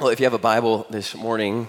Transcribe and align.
Well, 0.00 0.08
if 0.08 0.18
you 0.18 0.24
have 0.24 0.32
a 0.32 0.38
Bible 0.38 0.86
this 0.88 1.14
morning, 1.14 1.68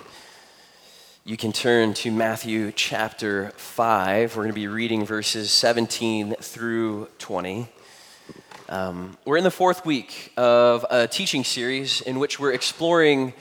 you 1.26 1.36
can 1.36 1.52
turn 1.52 1.94
to 1.96 2.12
Matthew 2.12 2.72
chapter 2.72 3.52
5. 3.58 4.38
We're 4.38 4.44
going 4.44 4.54
to 4.54 4.56
be 4.56 4.70
reading 4.70 5.06
verses 5.06 5.52
17 5.52 6.36
through 6.36 7.10
20. 7.20 7.68
Um, 8.70 9.18
we're 9.26 9.36
in 9.36 9.44
the 9.44 9.52
fourth 9.52 9.86
week 9.86 10.32
of 10.38 10.86
a 10.90 11.10
teaching 11.10 11.44
series 11.44 12.00
in 12.00 12.20
which 12.20 12.40
we're 12.40 12.54
exploring 12.54 13.34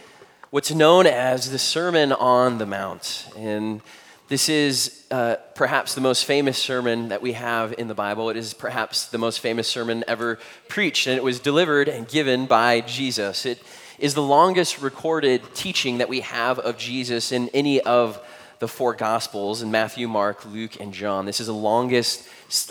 what's 0.50 0.72
known 0.72 1.06
as 1.06 1.52
the 1.52 1.58
Sermon 1.60 2.12
on 2.12 2.58
the 2.58 2.66
Mount. 2.66 3.28
And 3.36 3.82
this 4.26 4.48
is 4.48 5.04
uh, 5.12 5.36
perhaps 5.54 5.94
the 5.94 6.00
most 6.00 6.24
famous 6.24 6.58
sermon 6.58 7.10
that 7.10 7.22
we 7.22 7.34
have 7.34 7.74
in 7.78 7.86
the 7.86 7.94
Bible. 7.94 8.28
It 8.28 8.36
is 8.36 8.54
perhaps 8.54 9.06
the 9.06 9.18
most 9.18 9.38
famous 9.38 9.68
sermon 9.68 10.02
ever 10.08 10.40
preached, 10.66 11.06
and 11.06 11.16
it 11.16 11.22
was 11.22 11.38
delivered 11.38 11.88
and 11.88 12.08
given 12.08 12.46
by 12.46 12.80
Jesus. 12.80 13.46
It 13.46 13.62
is 14.00 14.14
the 14.14 14.22
longest 14.22 14.80
recorded 14.80 15.42
teaching 15.54 15.98
that 15.98 16.08
we 16.08 16.20
have 16.20 16.58
of 16.58 16.78
Jesus 16.78 17.32
in 17.32 17.50
any 17.50 17.82
of 17.82 18.18
the 18.58 18.66
four 18.66 18.94
Gospels 18.94 19.60
in 19.60 19.70
Matthew, 19.70 20.08
Mark, 20.08 20.44
Luke, 20.46 20.80
and 20.80 20.92
John. 20.92 21.26
This 21.26 21.38
is 21.38 21.48
the 21.48 21.52
longest 21.52 22.26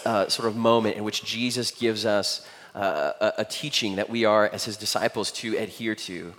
uh, 0.05 0.27
sort 0.27 0.47
of 0.47 0.55
moment 0.55 0.97
in 0.97 1.03
which 1.03 1.23
Jesus 1.23 1.69
gives 1.69 2.03
us 2.03 2.45
uh, 2.73 3.13
a, 3.21 3.33
a 3.39 3.45
teaching 3.45 3.97
that 3.97 4.09
we 4.09 4.25
are, 4.25 4.49
as 4.51 4.65
his 4.65 4.75
disciples, 4.75 5.31
to 5.33 5.55
adhere 5.55 5.93
to. 5.95 6.33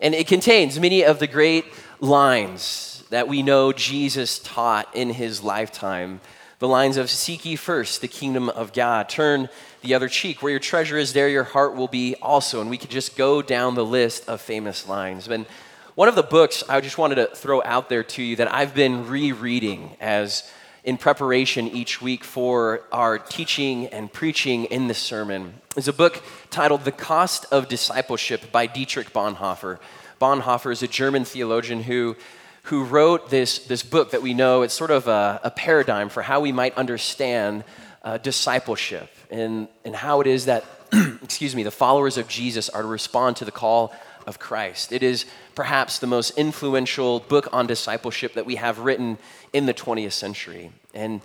And 0.00 0.14
it 0.14 0.26
contains 0.26 0.80
many 0.80 1.04
of 1.04 1.18
the 1.18 1.26
great 1.26 1.66
lines 2.00 3.04
that 3.10 3.28
we 3.28 3.42
know 3.42 3.70
Jesus 3.72 4.38
taught 4.38 4.88
in 4.94 5.10
his 5.10 5.42
lifetime. 5.42 6.22
The 6.58 6.68
lines 6.68 6.96
of 6.96 7.10
Seek 7.10 7.44
ye 7.44 7.56
first 7.56 8.00
the 8.00 8.08
kingdom 8.08 8.48
of 8.48 8.72
God, 8.72 9.10
turn 9.10 9.50
the 9.82 9.94
other 9.94 10.08
cheek. 10.08 10.42
Where 10.42 10.50
your 10.50 10.60
treasure 10.60 10.96
is, 10.96 11.12
there 11.12 11.28
your 11.28 11.44
heart 11.44 11.76
will 11.76 11.88
be 11.88 12.14
also. 12.22 12.60
And 12.60 12.70
we 12.70 12.78
could 12.78 12.90
just 12.90 13.16
go 13.16 13.42
down 13.42 13.74
the 13.74 13.84
list 13.84 14.28
of 14.28 14.40
famous 14.40 14.88
lines. 14.88 15.28
And 15.28 15.46
one 15.94 16.08
of 16.08 16.14
the 16.14 16.22
books 16.22 16.64
I 16.68 16.80
just 16.80 16.98
wanted 16.98 17.16
to 17.16 17.26
throw 17.26 17.62
out 17.62 17.88
there 17.88 18.02
to 18.02 18.22
you 18.22 18.36
that 18.36 18.52
I've 18.52 18.74
been 18.74 19.08
rereading 19.08 19.96
as 20.00 20.50
in 20.84 20.96
preparation 20.96 21.68
each 21.68 22.00
week 22.00 22.24
for 22.24 22.82
our 22.90 23.18
teaching 23.18 23.86
and 23.88 24.12
preaching 24.12 24.64
in 24.64 24.88
this 24.88 24.98
sermon 24.98 25.54
is 25.76 25.86
a 25.88 25.92
book 25.92 26.22
titled 26.50 26.84
The 26.84 26.92
Cost 26.92 27.46
of 27.52 27.68
Discipleship 27.68 28.50
by 28.50 28.66
Dietrich 28.66 29.12
Bonhoeffer. 29.12 29.78
Bonhoeffer 30.20 30.72
is 30.72 30.82
a 30.82 30.88
German 30.88 31.24
theologian 31.24 31.82
who 31.82 32.16
who 32.64 32.84
wrote 32.84 33.28
this, 33.28 33.58
this 33.66 33.82
book 33.82 34.12
that 34.12 34.22
we 34.22 34.34
know 34.34 34.62
it's 34.62 34.74
sort 34.74 34.92
of 34.92 35.08
a, 35.08 35.40
a 35.42 35.50
paradigm 35.50 36.08
for 36.08 36.22
how 36.22 36.40
we 36.40 36.52
might 36.52 36.76
understand 36.76 37.64
uh, 38.04 38.18
discipleship 38.18 39.10
and, 39.32 39.68
and 39.84 39.96
how 39.96 40.20
it 40.20 40.26
is 40.26 40.46
that, 40.46 40.64
excuse 41.22 41.56
me, 41.56 41.62
the 41.62 41.70
followers 41.70 42.18
of 42.18 42.28
Jesus 42.28 42.68
are 42.68 42.82
to 42.82 42.88
respond 42.88 43.36
to 43.36 43.44
the 43.44 43.50
call 43.50 43.92
of 44.26 44.38
Christ. 44.38 44.92
It 44.92 45.02
is 45.02 45.24
perhaps 45.54 45.98
the 45.98 46.06
most 46.06 46.38
influential 46.38 47.20
book 47.20 47.48
on 47.52 47.66
discipleship 47.66 48.34
that 48.34 48.46
we 48.46 48.56
have 48.56 48.78
written 48.78 49.18
in 49.52 49.66
the 49.66 49.74
20th 49.74 50.12
century. 50.12 50.72
And 50.94 51.20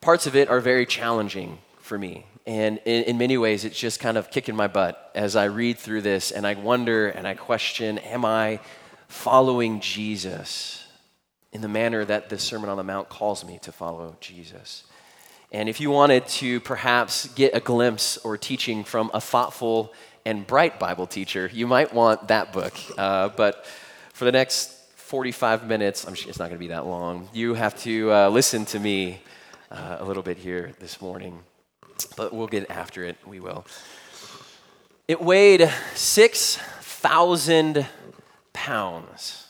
parts 0.00 0.26
of 0.26 0.34
it 0.34 0.48
are 0.48 0.60
very 0.60 0.86
challenging 0.86 1.58
for 1.78 1.98
me. 1.98 2.26
And 2.46 2.78
in, 2.84 3.04
in, 3.04 3.18
many 3.18 3.38
ways, 3.38 3.64
it's 3.64 3.78
just 3.78 4.00
kind 4.00 4.18
of 4.18 4.30
kicking 4.30 4.54
my 4.54 4.66
butt 4.66 5.10
as 5.14 5.34
I 5.34 5.44
read 5.44 5.78
through 5.78 6.02
this 6.02 6.30
and 6.30 6.46
I 6.46 6.54
wonder 6.54 7.08
and 7.08 7.26
I 7.26 7.34
question 7.34 7.98
Am 7.98 8.24
I 8.24 8.60
following 9.08 9.80
Jesus 9.80 10.86
in 11.52 11.62
the 11.62 11.68
manner 11.68 12.04
that 12.04 12.28
the 12.28 12.38
Sermon 12.38 12.68
on 12.68 12.76
the 12.76 12.84
Mount 12.84 13.08
calls 13.08 13.46
me 13.46 13.58
to 13.62 13.72
follow 13.72 14.16
Jesus? 14.20 14.84
And 15.54 15.68
if 15.68 15.80
you 15.80 15.88
wanted 15.92 16.26
to 16.40 16.58
perhaps 16.58 17.28
get 17.28 17.54
a 17.54 17.60
glimpse 17.60 18.16
or 18.16 18.36
teaching 18.36 18.82
from 18.82 19.12
a 19.14 19.20
thoughtful 19.20 19.92
and 20.26 20.44
bright 20.44 20.80
Bible 20.80 21.06
teacher, 21.06 21.48
you 21.52 21.68
might 21.68 21.94
want 21.94 22.26
that 22.26 22.52
book. 22.52 22.74
Uh, 22.98 23.28
but 23.28 23.64
for 24.12 24.24
the 24.24 24.32
next 24.32 24.72
45 24.96 25.68
minutes, 25.68 26.08
I'm 26.08 26.14
sure 26.14 26.28
it's 26.28 26.40
not 26.40 26.46
going 26.46 26.56
to 26.56 26.58
be 26.58 26.66
that 26.66 26.86
long, 26.86 27.28
you 27.32 27.54
have 27.54 27.80
to 27.82 28.12
uh, 28.12 28.30
listen 28.30 28.64
to 28.64 28.80
me 28.80 29.20
uh, 29.70 29.98
a 30.00 30.04
little 30.04 30.24
bit 30.24 30.38
here 30.38 30.72
this 30.80 31.00
morning. 31.00 31.38
But 32.16 32.34
we'll 32.34 32.48
get 32.48 32.68
after 32.68 33.04
it, 33.04 33.16
we 33.24 33.38
will. 33.38 33.64
It 35.06 35.20
weighed 35.22 35.70
6,000 35.94 37.86
pounds. 38.52 39.46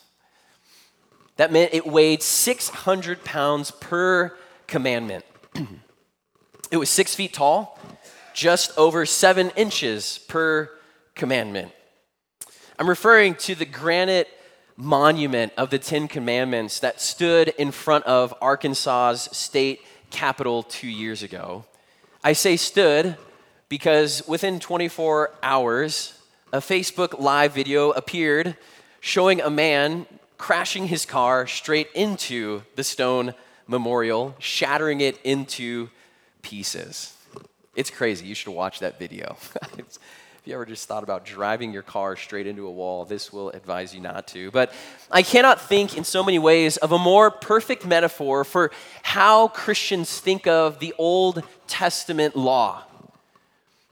That 1.36 1.50
meant 1.50 1.72
it 1.72 1.86
weighed 1.86 2.22
600 2.22 3.24
pounds 3.24 3.70
per 3.70 4.36
commandment. 4.66 5.24
It 6.74 6.78
was 6.78 6.90
six 6.90 7.14
feet 7.14 7.32
tall, 7.32 7.78
just 8.32 8.76
over 8.76 9.06
seven 9.06 9.52
inches 9.54 10.18
per 10.26 10.68
commandment. 11.14 11.70
I'm 12.80 12.88
referring 12.88 13.36
to 13.36 13.54
the 13.54 13.64
granite 13.64 14.26
monument 14.76 15.52
of 15.56 15.70
the 15.70 15.78
Ten 15.78 16.08
Commandments 16.08 16.80
that 16.80 17.00
stood 17.00 17.50
in 17.58 17.70
front 17.70 18.06
of 18.06 18.34
Arkansas's 18.42 19.28
state 19.36 19.82
capitol 20.10 20.64
two 20.64 20.88
years 20.88 21.22
ago. 21.22 21.64
I 22.24 22.32
say 22.32 22.56
stood 22.56 23.16
because 23.68 24.26
within 24.26 24.58
24 24.58 25.30
hours, 25.44 26.18
a 26.52 26.58
Facebook 26.58 27.20
live 27.20 27.54
video 27.54 27.92
appeared 27.92 28.56
showing 28.98 29.40
a 29.40 29.48
man 29.48 30.06
crashing 30.38 30.88
his 30.88 31.06
car 31.06 31.46
straight 31.46 31.90
into 31.94 32.64
the 32.74 32.82
stone 32.82 33.32
memorial, 33.68 34.34
shattering 34.40 35.00
it 35.00 35.20
into 35.22 35.88
pieces. 36.44 37.16
It's 37.74 37.90
crazy. 37.90 38.26
You 38.26 38.36
should 38.36 38.52
watch 38.52 38.78
that 38.80 38.98
video. 39.00 39.36
if 39.78 39.98
you 40.44 40.54
ever 40.54 40.66
just 40.66 40.86
thought 40.86 41.02
about 41.02 41.24
driving 41.24 41.72
your 41.72 41.82
car 41.82 42.14
straight 42.16 42.46
into 42.46 42.66
a 42.66 42.70
wall, 42.70 43.04
this 43.04 43.32
will 43.32 43.50
advise 43.50 43.94
you 43.94 44.00
not 44.00 44.28
to. 44.28 44.50
But 44.50 44.72
I 45.10 45.22
cannot 45.22 45.60
think 45.60 45.96
in 45.96 46.04
so 46.04 46.22
many 46.22 46.38
ways 46.38 46.76
of 46.76 46.92
a 46.92 46.98
more 46.98 47.30
perfect 47.30 47.86
metaphor 47.86 48.44
for 48.44 48.70
how 49.02 49.48
Christians 49.48 50.20
think 50.20 50.46
of 50.46 50.78
the 50.78 50.94
Old 50.98 51.42
Testament 51.66 52.36
law 52.36 52.84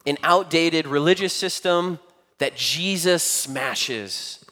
an 0.04 0.18
outdated 0.24 0.86
religious 0.86 1.32
system 1.32 1.98
that 2.38 2.56
Jesus 2.56 3.22
smashes. 3.22 4.44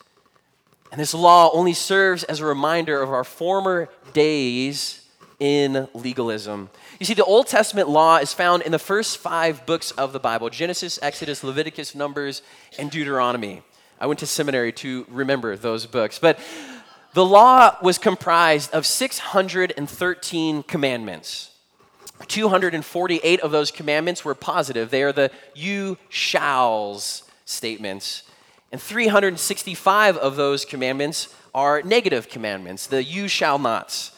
And 0.93 1.01
this 1.01 1.13
law 1.13 1.51
only 1.53 1.73
serves 1.73 2.25
as 2.25 2.41
a 2.41 2.47
reminder 2.47 3.03
of 3.03 3.11
our 3.11 3.25
former 3.25 3.89
days 4.13 5.05
in 5.41 5.89
legalism. 5.95 6.71
You 7.01 7.07
see, 7.07 7.15
the 7.15 7.25
Old 7.25 7.47
Testament 7.47 7.89
law 7.89 8.19
is 8.19 8.35
found 8.35 8.63
in 8.63 8.73
the 8.73 8.79
first 8.79 9.17
five 9.17 9.65
books 9.65 9.91
of 9.93 10.13
the 10.13 10.21
Bible 10.21 10.51
Genesis, 10.51 10.99
Exodus, 11.01 11.43
Leviticus, 11.43 11.95
Numbers, 11.95 12.43
and 12.79 12.91
Deuteronomy. 12.91 13.63
I 13.99 14.07
went 14.07 14.21
to 14.21 14.27
seminary 14.27 14.71
to 14.75 15.07
remember 15.09 15.57
those 15.57 15.87
books. 15.87 16.19
But 16.19 16.39
the 17.15 17.25
law 17.25 17.75
was 17.81 17.97
comprised 17.97 18.75
of 18.75 18.85
613 18.85 20.63
commandments. 20.65 21.53
248 22.27 23.41
of 23.41 23.51
those 23.51 23.71
commandments 23.71 24.23
were 24.23 24.35
positive. 24.35 24.91
They 24.91 25.03
are 25.03 25.13
the 25.13 25.31
you 25.55 25.97
shalls 26.11 27.23
statements. 27.47 28.25
And 28.73 28.81
365 28.81 30.19
of 30.19 30.37
those 30.37 30.67
commandments 30.67 31.35
are 31.55 31.81
negative 31.81 32.29
commandments, 32.29 32.87
the 32.87 33.03
you 33.03 33.27
shall 33.27 33.59
nots 33.59 34.13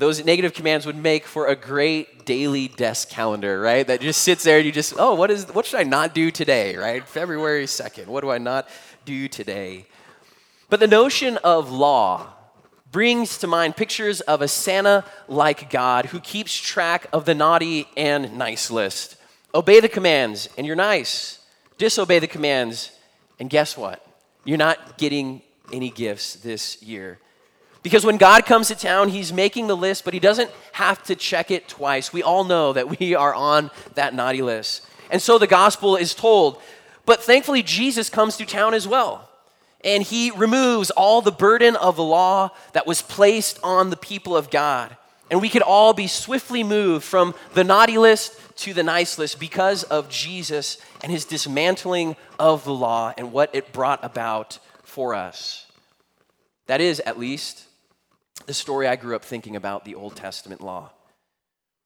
those 0.00 0.24
negative 0.24 0.54
commands 0.54 0.86
would 0.86 0.96
make 0.96 1.26
for 1.26 1.46
a 1.46 1.54
great 1.54 2.24
daily 2.24 2.68
desk 2.68 3.10
calendar, 3.10 3.60
right? 3.60 3.86
That 3.86 4.00
just 4.00 4.22
sits 4.22 4.42
there 4.42 4.56
and 4.56 4.64
you 4.64 4.72
just, 4.72 4.94
oh, 4.98 5.14
what 5.14 5.30
is 5.30 5.46
what 5.52 5.66
should 5.66 5.78
I 5.78 5.82
not 5.82 6.14
do 6.14 6.30
today, 6.30 6.74
right? 6.74 7.06
February 7.06 7.66
2nd. 7.66 8.06
What 8.06 8.22
do 8.22 8.30
I 8.30 8.38
not 8.38 8.66
do 9.04 9.28
today? 9.28 9.84
But 10.70 10.80
the 10.80 10.86
notion 10.86 11.36
of 11.44 11.70
law 11.70 12.32
brings 12.90 13.36
to 13.38 13.46
mind 13.46 13.76
pictures 13.76 14.22
of 14.22 14.40
a 14.40 14.48
Santa 14.48 15.04
like 15.28 15.68
God 15.68 16.06
who 16.06 16.18
keeps 16.18 16.56
track 16.56 17.06
of 17.12 17.26
the 17.26 17.34
naughty 17.34 17.86
and 17.94 18.38
nice 18.38 18.70
list. 18.70 19.16
Obey 19.54 19.80
the 19.80 19.88
commands 19.88 20.48
and 20.56 20.66
you're 20.66 20.76
nice. 20.76 21.40
Disobey 21.76 22.20
the 22.20 22.26
commands 22.26 22.90
and 23.38 23.50
guess 23.50 23.76
what? 23.76 24.04
You're 24.44 24.56
not 24.56 24.96
getting 24.96 25.42
any 25.70 25.90
gifts 25.90 26.36
this 26.36 26.82
year. 26.82 27.18
Because 27.82 28.04
when 28.04 28.18
God 28.18 28.44
comes 28.44 28.68
to 28.68 28.74
town, 28.74 29.08
He's 29.08 29.32
making 29.32 29.66
the 29.66 29.76
list, 29.76 30.04
but 30.04 30.14
He 30.14 30.20
doesn't 30.20 30.50
have 30.72 31.02
to 31.04 31.14
check 31.16 31.50
it 31.50 31.68
twice. 31.68 32.12
We 32.12 32.22
all 32.22 32.44
know 32.44 32.72
that 32.72 32.98
we 32.98 33.14
are 33.14 33.34
on 33.34 33.70
that 33.94 34.14
naughty 34.14 34.42
list. 34.42 34.86
And 35.10 35.20
so 35.20 35.38
the 35.38 35.46
gospel 35.46 35.96
is 35.96 36.14
told. 36.14 36.60
But 37.06 37.22
thankfully, 37.22 37.62
Jesus 37.62 38.10
comes 38.10 38.36
to 38.36 38.44
town 38.44 38.74
as 38.74 38.86
well. 38.86 39.28
And 39.82 40.02
He 40.02 40.30
removes 40.30 40.90
all 40.90 41.22
the 41.22 41.32
burden 41.32 41.74
of 41.76 41.96
the 41.96 42.04
law 42.04 42.50
that 42.74 42.86
was 42.86 43.00
placed 43.00 43.58
on 43.62 43.88
the 43.88 43.96
people 43.96 44.36
of 44.36 44.50
God. 44.50 44.96
And 45.30 45.40
we 45.40 45.48
could 45.48 45.62
all 45.62 45.94
be 45.94 46.06
swiftly 46.06 46.62
moved 46.62 47.04
from 47.04 47.34
the 47.54 47.64
naughty 47.64 47.96
list 47.96 48.36
to 48.58 48.74
the 48.74 48.82
nice 48.82 49.16
list 49.16 49.40
because 49.40 49.84
of 49.84 50.10
Jesus 50.10 50.76
and 51.02 51.10
His 51.10 51.24
dismantling 51.24 52.16
of 52.38 52.64
the 52.64 52.74
law 52.74 53.14
and 53.16 53.32
what 53.32 53.54
it 53.54 53.72
brought 53.72 54.04
about 54.04 54.58
for 54.82 55.14
us. 55.14 55.66
That 56.66 56.80
is, 56.80 57.00
at 57.00 57.18
least, 57.18 57.64
the 58.46 58.54
story 58.54 58.86
I 58.86 58.96
grew 58.96 59.16
up 59.16 59.24
thinking 59.24 59.56
about 59.56 59.84
the 59.84 59.94
Old 59.94 60.16
Testament 60.16 60.60
law. 60.60 60.90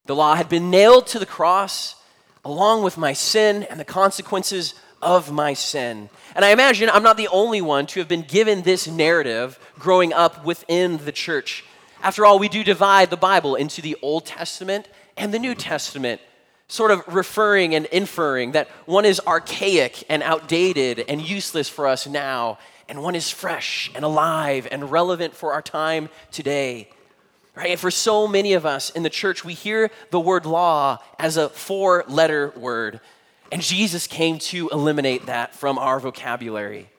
The 0.06 0.14
law 0.14 0.34
had 0.34 0.48
been 0.48 0.70
nailed 0.70 1.06
to 1.08 1.18
the 1.18 1.26
cross 1.26 1.96
along 2.44 2.82
with 2.82 2.98
my 2.98 3.12
sin 3.12 3.62
and 3.64 3.80
the 3.80 3.84
consequences 3.84 4.74
of 5.00 5.30
my 5.30 5.54
sin. 5.54 6.08
And 6.34 6.44
I 6.44 6.50
imagine 6.50 6.90
I'm 6.90 7.02
not 7.02 7.16
the 7.16 7.28
only 7.28 7.60
one 7.60 7.86
to 7.88 8.00
have 8.00 8.08
been 8.08 8.22
given 8.22 8.62
this 8.62 8.86
narrative 8.86 9.58
growing 9.78 10.12
up 10.12 10.44
within 10.44 10.98
the 10.98 11.12
church. 11.12 11.64
After 12.02 12.26
all, 12.26 12.38
we 12.38 12.48
do 12.48 12.64
divide 12.64 13.10
the 13.10 13.16
Bible 13.16 13.54
into 13.54 13.80
the 13.80 13.96
Old 14.02 14.26
Testament 14.26 14.88
and 15.16 15.32
the 15.32 15.38
New 15.38 15.54
Testament, 15.54 16.20
sort 16.68 16.90
of 16.90 17.02
referring 17.06 17.74
and 17.74 17.86
inferring 17.86 18.52
that 18.52 18.68
one 18.86 19.04
is 19.04 19.20
archaic 19.26 20.04
and 20.08 20.22
outdated 20.22 21.04
and 21.08 21.20
useless 21.22 21.68
for 21.68 21.86
us 21.86 22.06
now, 22.06 22.58
and 22.88 23.02
one 23.02 23.14
is 23.14 23.30
fresh 23.30 23.90
and 23.94 24.04
alive 24.04 24.68
and 24.70 24.90
relevant 24.90 25.34
for 25.34 25.52
our 25.52 25.62
time 25.62 26.08
today. 26.30 26.88
Right? 27.54 27.70
And 27.70 27.80
for 27.80 27.90
so 27.90 28.26
many 28.26 28.54
of 28.54 28.66
us 28.66 28.90
in 28.90 29.02
the 29.02 29.10
church, 29.10 29.44
we 29.44 29.54
hear 29.54 29.90
the 30.10 30.20
word 30.20 30.44
law 30.44 30.98
as 31.18 31.36
a 31.36 31.48
four 31.48 32.04
letter 32.08 32.52
word. 32.56 33.00
And 33.52 33.62
Jesus 33.62 34.06
came 34.06 34.38
to 34.40 34.68
eliminate 34.70 35.26
that 35.26 35.54
from 35.54 35.78
our 35.78 36.00
vocabulary. 36.00 36.90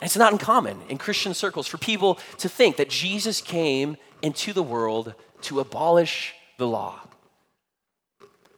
It's 0.00 0.16
not 0.16 0.32
uncommon 0.32 0.80
in 0.88 0.98
Christian 0.98 1.34
circles 1.34 1.66
for 1.66 1.78
people 1.78 2.18
to 2.38 2.48
think 2.48 2.76
that 2.76 2.88
Jesus 2.88 3.40
came 3.40 3.96
into 4.22 4.52
the 4.52 4.62
world 4.62 5.14
to 5.42 5.60
abolish 5.60 6.34
the 6.58 6.66
law. 6.66 7.00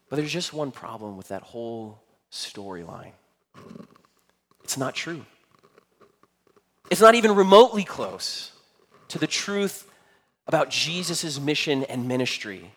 But 0.08 0.16
there's 0.16 0.32
just 0.32 0.52
one 0.52 0.70
problem 0.70 1.16
with 1.16 1.28
that 1.28 1.42
whole 1.42 2.02
storyline 2.30 3.12
it's 4.64 4.78
not 4.78 4.94
true. 4.94 5.24
It's 6.92 7.00
not 7.00 7.14
even 7.14 7.34
remotely 7.34 7.84
close 7.84 8.52
to 9.08 9.18
the 9.18 9.26
truth 9.26 9.90
about 10.46 10.68
Jesus' 10.68 11.40
mission 11.40 11.84
and 11.84 12.06
ministry. 12.06 12.70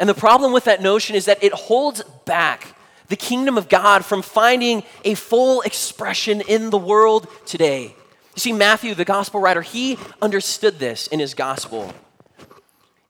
And 0.00 0.08
the 0.08 0.14
problem 0.14 0.52
with 0.52 0.64
that 0.64 0.82
notion 0.82 1.14
is 1.14 1.26
that 1.26 1.44
it 1.44 1.52
holds 1.52 2.02
back 2.24 2.74
the 3.06 3.14
kingdom 3.14 3.56
of 3.56 3.68
God 3.68 4.04
from 4.04 4.20
finding 4.20 4.82
a 5.04 5.14
full 5.14 5.60
expression 5.60 6.40
in 6.40 6.70
the 6.70 6.76
world 6.76 7.28
today. 7.46 7.94
You 8.34 8.40
see, 8.40 8.52
Matthew, 8.52 8.96
the 8.96 9.04
gospel 9.04 9.40
writer, 9.40 9.62
he 9.62 9.96
understood 10.20 10.80
this 10.80 11.06
in 11.06 11.20
his 11.20 11.32
gospel. 11.32 11.94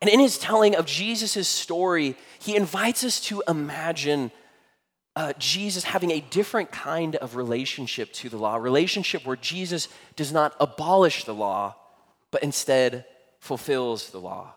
And 0.02 0.10
in 0.10 0.20
his 0.20 0.36
telling 0.36 0.76
of 0.76 0.84
Jesus' 0.84 1.48
story, 1.48 2.14
he 2.38 2.56
invites 2.56 3.04
us 3.04 3.20
to 3.20 3.42
imagine 3.48 4.30
uh, 5.14 5.32
Jesus 5.38 5.84
having 5.84 6.10
a 6.10 6.20
different 6.20 6.72
kind 6.72 7.16
of 7.16 7.36
relationship 7.36 8.12
to 8.14 8.28
the 8.28 8.38
law, 8.38 8.56
a 8.56 8.60
relationship 8.60 9.26
where 9.26 9.36
Jesus 9.36 9.88
does 10.16 10.32
not 10.32 10.54
abolish 10.58 11.24
the 11.24 11.34
law, 11.34 11.76
but 12.30 12.42
instead 12.42 13.04
fulfills 13.38 14.10
the 14.10 14.20
law. 14.20 14.54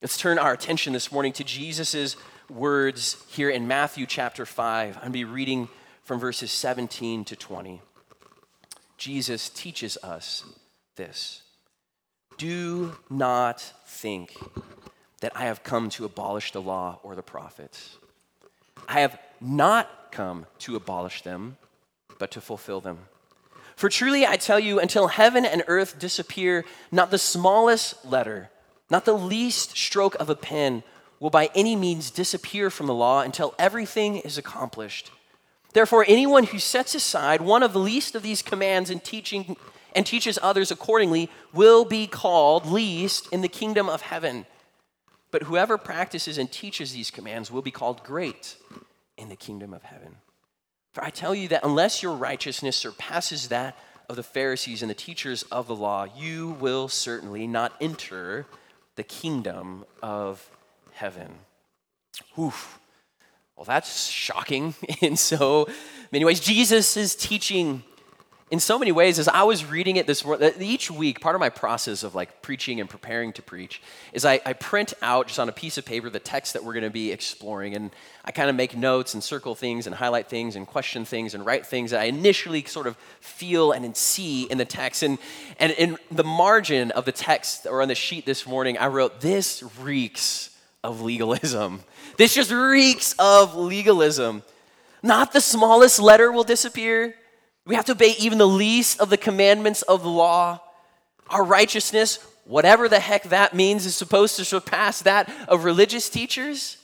Let's 0.00 0.16
turn 0.18 0.38
our 0.38 0.52
attention 0.52 0.92
this 0.92 1.12
morning 1.12 1.32
to 1.34 1.44
Jesus' 1.44 2.16
words 2.48 3.16
here 3.28 3.50
in 3.50 3.66
Matthew 3.66 4.06
chapter 4.06 4.46
5. 4.46 4.88
I'm 4.88 5.00
going 5.00 5.06
to 5.06 5.12
be 5.12 5.24
reading 5.24 5.68
from 6.04 6.20
verses 6.20 6.50
17 6.52 7.24
to 7.24 7.36
20. 7.36 7.82
Jesus 8.96 9.50
teaches 9.50 9.98
us 10.02 10.44
this 10.96 11.42
Do 12.38 12.96
not 13.10 13.60
think 13.86 14.34
that 15.20 15.32
I 15.34 15.44
have 15.44 15.64
come 15.64 15.90
to 15.90 16.04
abolish 16.04 16.52
the 16.52 16.62
law 16.62 17.00
or 17.02 17.14
the 17.14 17.22
prophets. 17.22 17.96
I 18.88 19.00
have 19.00 19.18
not 19.40 20.10
come 20.10 20.46
to 20.60 20.76
abolish 20.76 21.22
them, 21.22 21.56
but 22.18 22.30
to 22.32 22.40
fulfill 22.40 22.80
them. 22.80 22.98
For 23.76 23.90
truly 23.90 24.26
I 24.26 24.36
tell 24.36 24.58
you, 24.58 24.80
until 24.80 25.08
heaven 25.08 25.44
and 25.44 25.62
earth 25.66 25.98
disappear, 25.98 26.64
not 26.90 27.10
the 27.10 27.18
smallest 27.18 28.04
letter, 28.04 28.50
not 28.88 29.04
the 29.04 29.16
least 29.16 29.76
stroke 29.76 30.14
of 30.14 30.30
a 30.30 30.34
pen 30.34 30.82
will 31.20 31.30
by 31.30 31.50
any 31.54 31.76
means 31.76 32.10
disappear 32.10 32.70
from 32.70 32.86
the 32.86 32.94
law 32.94 33.20
until 33.20 33.54
everything 33.58 34.16
is 34.18 34.38
accomplished. 34.38 35.10
Therefore, 35.72 36.04
anyone 36.08 36.44
who 36.44 36.58
sets 36.58 36.94
aside 36.94 37.42
one 37.42 37.62
of 37.62 37.74
the 37.74 37.78
least 37.78 38.14
of 38.14 38.22
these 38.22 38.40
commands 38.40 38.88
and 38.88 39.04
teaching 39.04 39.56
and 39.94 40.06
teaches 40.06 40.38
others 40.42 40.70
accordingly 40.70 41.30
will 41.52 41.84
be 41.84 42.06
called 42.06 42.66
least 42.66 43.28
in 43.32 43.42
the 43.42 43.48
kingdom 43.48 43.88
of 43.88 44.02
heaven. 44.02 44.46
But 45.30 45.44
whoever 45.44 45.76
practices 45.76 46.38
and 46.38 46.50
teaches 46.50 46.92
these 46.92 47.10
commands 47.10 47.50
will 47.50 47.62
be 47.62 47.70
called 47.70 48.02
great 48.02 48.56
in 49.16 49.28
the 49.28 49.36
kingdom 49.36 49.72
of 49.72 49.82
heaven. 49.82 50.16
For 50.92 51.04
I 51.04 51.10
tell 51.10 51.34
you 51.34 51.48
that 51.48 51.64
unless 51.64 52.02
your 52.02 52.14
righteousness 52.14 52.76
surpasses 52.76 53.48
that 53.48 53.76
of 54.08 54.16
the 54.16 54.22
Pharisees 54.22 54.82
and 54.82 54.90
the 54.90 54.94
teachers 54.94 55.42
of 55.44 55.66
the 55.66 55.74
law, 55.74 56.06
you 56.16 56.56
will 56.60 56.88
certainly 56.88 57.46
not 57.46 57.74
enter 57.80 58.46
the 58.94 59.02
kingdom 59.02 59.84
of 60.02 60.48
heaven. 60.92 61.34
Oof. 62.38 62.78
Well, 63.56 63.64
that's 63.64 64.08
shocking 64.08 64.74
in 65.00 65.16
so 65.16 65.68
many 66.12 66.24
ways. 66.24 66.40
Jesus 66.40 66.96
is 66.96 67.14
teaching 67.14 67.82
in 68.50 68.60
so 68.60 68.78
many 68.78 68.92
ways 68.92 69.18
as 69.18 69.28
i 69.28 69.42
was 69.42 69.64
reading 69.64 69.96
it 69.96 70.06
this 70.06 70.24
each 70.60 70.90
week 70.90 71.20
part 71.20 71.34
of 71.34 71.40
my 71.40 71.48
process 71.48 72.02
of 72.02 72.14
like 72.14 72.42
preaching 72.42 72.80
and 72.80 72.88
preparing 72.88 73.32
to 73.32 73.42
preach 73.42 73.82
is 74.12 74.24
I, 74.24 74.40
I 74.46 74.52
print 74.52 74.94
out 75.02 75.26
just 75.26 75.40
on 75.40 75.48
a 75.48 75.52
piece 75.52 75.78
of 75.78 75.84
paper 75.84 76.08
the 76.10 76.20
text 76.20 76.52
that 76.52 76.62
we're 76.62 76.72
going 76.72 76.84
to 76.84 76.90
be 76.90 77.10
exploring 77.10 77.74
and 77.74 77.90
i 78.24 78.30
kind 78.30 78.48
of 78.48 78.54
make 78.54 78.76
notes 78.76 79.14
and 79.14 79.22
circle 79.22 79.54
things 79.54 79.86
and 79.86 79.96
highlight 79.96 80.28
things 80.28 80.54
and 80.54 80.66
question 80.66 81.04
things 81.04 81.34
and 81.34 81.44
write 81.44 81.66
things 81.66 81.90
that 81.90 82.00
i 82.00 82.04
initially 82.04 82.64
sort 82.64 82.86
of 82.86 82.96
feel 83.20 83.72
and 83.72 83.96
see 83.96 84.44
in 84.44 84.58
the 84.58 84.64
text. 84.64 85.02
And, 85.02 85.18
and 85.58 85.72
in 85.72 85.98
the 86.10 86.24
margin 86.24 86.90
of 86.92 87.04
the 87.04 87.12
text 87.12 87.66
or 87.66 87.82
on 87.82 87.88
the 87.88 87.94
sheet 87.94 88.26
this 88.26 88.46
morning 88.46 88.78
i 88.78 88.86
wrote 88.86 89.20
this 89.20 89.62
reeks 89.80 90.50
of 90.86 91.00
legalism. 91.00 91.82
This 92.16 92.34
just 92.34 92.52
reeks 92.52 93.14
of 93.18 93.56
legalism. 93.56 94.42
Not 95.02 95.32
the 95.32 95.40
smallest 95.40 95.98
letter 95.98 96.30
will 96.30 96.44
disappear 96.44 97.16
we 97.66 97.74
have 97.74 97.84
to 97.86 97.92
obey 97.92 98.14
even 98.18 98.38
the 98.38 98.46
least 98.46 99.00
of 99.00 99.10
the 99.10 99.16
commandments 99.16 99.82
of 99.82 100.02
the 100.02 100.08
law. 100.08 100.60
Our 101.28 101.44
righteousness, 101.44 102.18
whatever 102.44 102.88
the 102.88 103.00
heck 103.00 103.24
that 103.24 103.54
means, 103.54 103.84
is 103.84 103.96
supposed 103.96 104.36
to 104.36 104.44
surpass 104.44 105.02
that 105.02 105.30
of 105.48 105.64
religious 105.64 106.08
teachers. 106.08 106.78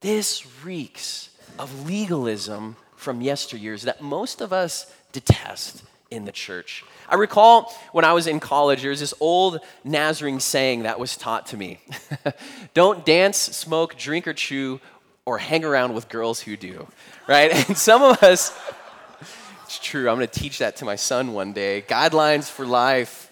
This 0.00 0.44
reeks 0.64 1.30
of 1.58 1.86
legalism 1.86 2.76
from 2.96 3.20
yesteryears 3.20 3.82
that 3.82 4.02
most 4.02 4.40
of 4.40 4.52
us 4.52 4.92
detest 5.12 5.84
in 6.10 6.24
the 6.24 6.32
church. 6.32 6.84
I 7.08 7.14
recall 7.14 7.74
when 7.92 8.04
I 8.04 8.12
was 8.12 8.26
in 8.26 8.40
college, 8.40 8.82
there 8.82 8.90
was 8.90 9.00
this 9.00 9.14
old 9.20 9.60
Nazarene 9.84 10.40
saying 10.40 10.82
that 10.82 10.98
was 10.98 11.16
taught 11.16 11.46
to 11.46 11.56
me 11.56 11.80
Don't 12.74 13.04
dance, 13.06 13.36
smoke, 13.36 13.96
drink, 13.96 14.26
or 14.26 14.32
chew, 14.32 14.80
or 15.24 15.38
hang 15.38 15.64
around 15.64 15.94
with 15.94 16.08
girls 16.08 16.40
who 16.40 16.56
do, 16.56 16.86
right? 17.28 17.52
And 17.68 17.76
some 17.76 18.02
of 18.02 18.22
us, 18.22 18.56
it's 19.70 19.78
true. 19.78 20.10
I'm 20.10 20.16
going 20.16 20.26
to 20.26 20.40
teach 20.40 20.58
that 20.58 20.74
to 20.78 20.84
my 20.84 20.96
son 20.96 21.32
one 21.32 21.52
day. 21.52 21.84
Guidelines 21.86 22.50
for 22.50 22.66
life. 22.66 23.28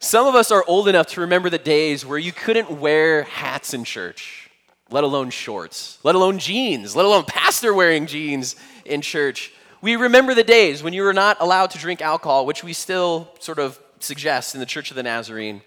Some 0.00 0.26
of 0.26 0.34
us 0.34 0.50
are 0.50 0.64
old 0.66 0.88
enough 0.88 1.06
to 1.08 1.20
remember 1.20 1.50
the 1.50 1.56
days 1.56 2.04
where 2.04 2.18
you 2.18 2.32
couldn't 2.32 2.68
wear 2.68 3.22
hats 3.22 3.74
in 3.74 3.84
church, 3.84 4.50
let 4.90 5.04
alone 5.04 5.30
shorts, 5.30 6.00
let 6.02 6.16
alone 6.16 6.40
jeans, 6.40 6.96
let 6.96 7.06
alone 7.06 7.22
pastor 7.28 7.72
wearing 7.72 8.06
jeans 8.06 8.56
in 8.84 9.02
church. 9.02 9.52
We 9.82 9.94
remember 9.94 10.34
the 10.34 10.42
days 10.42 10.82
when 10.82 10.94
you 10.94 11.04
were 11.04 11.14
not 11.14 11.36
allowed 11.38 11.70
to 11.70 11.78
drink 11.78 12.02
alcohol, 12.02 12.44
which 12.44 12.64
we 12.64 12.72
still 12.72 13.28
sort 13.38 13.60
of 13.60 13.78
suggest 14.00 14.54
in 14.56 14.58
the 14.58 14.66
Church 14.66 14.90
of 14.90 14.96
the 14.96 15.04
Nazarene. 15.04 15.62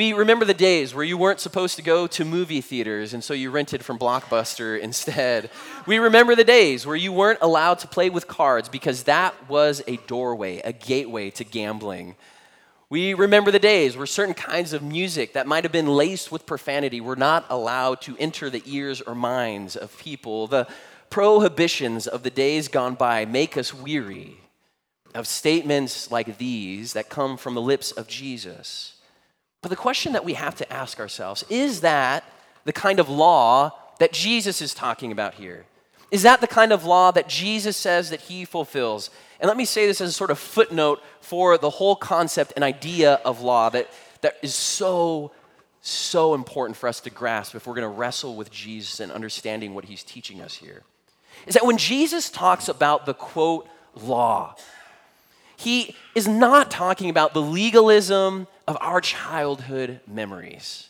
We 0.00 0.14
remember 0.14 0.46
the 0.46 0.54
days 0.54 0.94
where 0.94 1.04
you 1.04 1.18
weren't 1.18 1.40
supposed 1.40 1.76
to 1.76 1.82
go 1.82 2.06
to 2.06 2.24
movie 2.24 2.62
theaters 2.62 3.12
and 3.12 3.22
so 3.22 3.34
you 3.34 3.50
rented 3.50 3.84
from 3.84 3.98
Blockbuster 3.98 4.80
instead. 4.80 5.50
We 5.84 5.98
remember 5.98 6.34
the 6.34 6.42
days 6.42 6.86
where 6.86 6.96
you 6.96 7.12
weren't 7.12 7.40
allowed 7.42 7.80
to 7.80 7.86
play 7.86 8.08
with 8.08 8.26
cards 8.26 8.70
because 8.70 9.02
that 9.02 9.34
was 9.46 9.82
a 9.86 9.98
doorway, 10.06 10.60
a 10.60 10.72
gateway 10.72 11.28
to 11.32 11.44
gambling. 11.44 12.16
We 12.88 13.12
remember 13.12 13.50
the 13.50 13.58
days 13.58 13.94
where 13.94 14.06
certain 14.06 14.32
kinds 14.32 14.72
of 14.72 14.82
music 14.82 15.34
that 15.34 15.46
might 15.46 15.64
have 15.64 15.70
been 15.70 15.94
laced 15.94 16.32
with 16.32 16.46
profanity 16.46 17.02
were 17.02 17.14
not 17.14 17.44
allowed 17.50 18.00
to 18.00 18.16
enter 18.18 18.48
the 18.48 18.62
ears 18.64 19.02
or 19.02 19.14
minds 19.14 19.76
of 19.76 19.98
people. 19.98 20.46
The 20.46 20.66
prohibitions 21.10 22.06
of 22.06 22.22
the 22.22 22.30
days 22.30 22.68
gone 22.68 22.94
by 22.94 23.26
make 23.26 23.58
us 23.58 23.74
weary 23.74 24.38
of 25.14 25.26
statements 25.26 26.10
like 26.10 26.38
these 26.38 26.94
that 26.94 27.10
come 27.10 27.36
from 27.36 27.54
the 27.54 27.60
lips 27.60 27.92
of 27.92 28.06
Jesus. 28.06 28.94
But 29.62 29.68
the 29.68 29.76
question 29.76 30.12
that 30.12 30.24
we 30.24 30.34
have 30.34 30.54
to 30.56 30.72
ask 30.72 30.98
ourselves 30.98 31.44
is 31.48 31.80
that 31.82 32.24
the 32.64 32.72
kind 32.72 32.98
of 32.98 33.08
law 33.08 33.72
that 33.98 34.12
Jesus 34.12 34.62
is 34.62 34.74
talking 34.74 35.12
about 35.12 35.34
here? 35.34 35.66
Is 36.10 36.22
that 36.22 36.40
the 36.40 36.46
kind 36.46 36.72
of 36.72 36.84
law 36.84 37.10
that 37.12 37.28
Jesus 37.28 37.76
says 37.76 38.10
that 38.10 38.22
he 38.22 38.44
fulfills? 38.44 39.10
And 39.38 39.46
let 39.48 39.56
me 39.56 39.64
say 39.64 39.86
this 39.86 40.00
as 40.00 40.10
a 40.10 40.12
sort 40.12 40.30
of 40.30 40.38
footnote 40.38 41.00
for 41.20 41.56
the 41.56 41.70
whole 41.70 41.94
concept 41.94 42.52
and 42.56 42.64
idea 42.64 43.14
of 43.24 43.42
law 43.42 43.68
that, 43.70 43.88
that 44.22 44.36
is 44.42 44.54
so, 44.54 45.30
so 45.82 46.34
important 46.34 46.76
for 46.76 46.88
us 46.88 47.00
to 47.00 47.10
grasp 47.10 47.54
if 47.54 47.66
we're 47.66 47.74
going 47.74 47.82
to 47.82 47.88
wrestle 47.88 48.34
with 48.34 48.50
Jesus 48.50 48.98
and 48.98 49.12
understanding 49.12 49.74
what 49.74 49.84
he's 49.84 50.02
teaching 50.02 50.40
us 50.40 50.56
here. 50.56 50.82
Is 51.46 51.54
that 51.54 51.64
when 51.64 51.78
Jesus 51.78 52.28
talks 52.28 52.68
about 52.68 53.06
the 53.06 53.14
quote, 53.14 53.68
law, 53.94 54.56
he 55.60 55.94
is 56.14 56.26
not 56.26 56.70
talking 56.70 57.10
about 57.10 57.34
the 57.34 57.42
legalism 57.42 58.46
of 58.66 58.78
our 58.80 59.00
childhood 59.00 60.00
memories. 60.06 60.88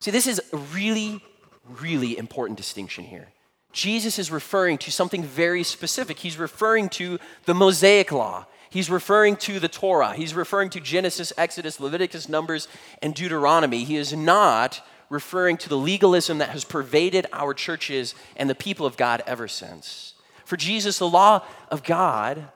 See, 0.00 0.10
this 0.10 0.26
is 0.26 0.40
a 0.52 0.56
really, 0.56 1.24
really 1.66 2.18
important 2.18 2.58
distinction 2.58 3.04
here. 3.04 3.28
Jesus 3.72 4.18
is 4.18 4.30
referring 4.30 4.76
to 4.78 4.90
something 4.90 5.22
very 5.22 5.62
specific. 5.62 6.18
He's 6.18 6.36
referring 6.36 6.90
to 6.90 7.18
the 7.46 7.54
Mosaic 7.54 8.12
law. 8.12 8.46
He's 8.68 8.90
referring 8.90 9.36
to 9.36 9.58
the 9.58 9.68
Torah. 9.68 10.12
He's 10.12 10.34
referring 10.34 10.68
to 10.70 10.80
Genesis, 10.80 11.32
Exodus, 11.38 11.80
Leviticus, 11.80 12.28
Numbers, 12.28 12.68
and 13.00 13.14
Deuteronomy. 13.14 13.84
He 13.84 13.96
is 13.96 14.12
not 14.12 14.86
referring 15.08 15.56
to 15.56 15.70
the 15.70 15.76
legalism 15.76 16.36
that 16.38 16.50
has 16.50 16.64
pervaded 16.64 17.26
our 17.32 17.54
churches 17.54 18.14
and 18.36 18.50
the 18.50 18.54
people 18.54 18.84
of 18.84 18.98
God 18.98 19.22
ever 19.26 19.48
since. 19.48 20.12
For 20.44 20.58
Jesus, 20.58 20.98
the 20.98 21.08
law 21.08 21.44
of 21.70 21.82
God 21.82 22.50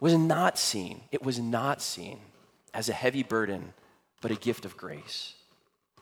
was 0.00 0.14
not 0.16 0.58
seen, 0.58 1.02
it 1.12 1.22
was 1.22 1.38
not 1.38 1.80
seen 1.82 2.18
as 2.72 2.88
a 2.88 2.92
heavy 2.92 3.22
burden, 3.22 3.74
but 4.20 4.30
a 4.30 4.36
gift 4.36 4.64
of 4.64 4.76
grace. 4.76 5.34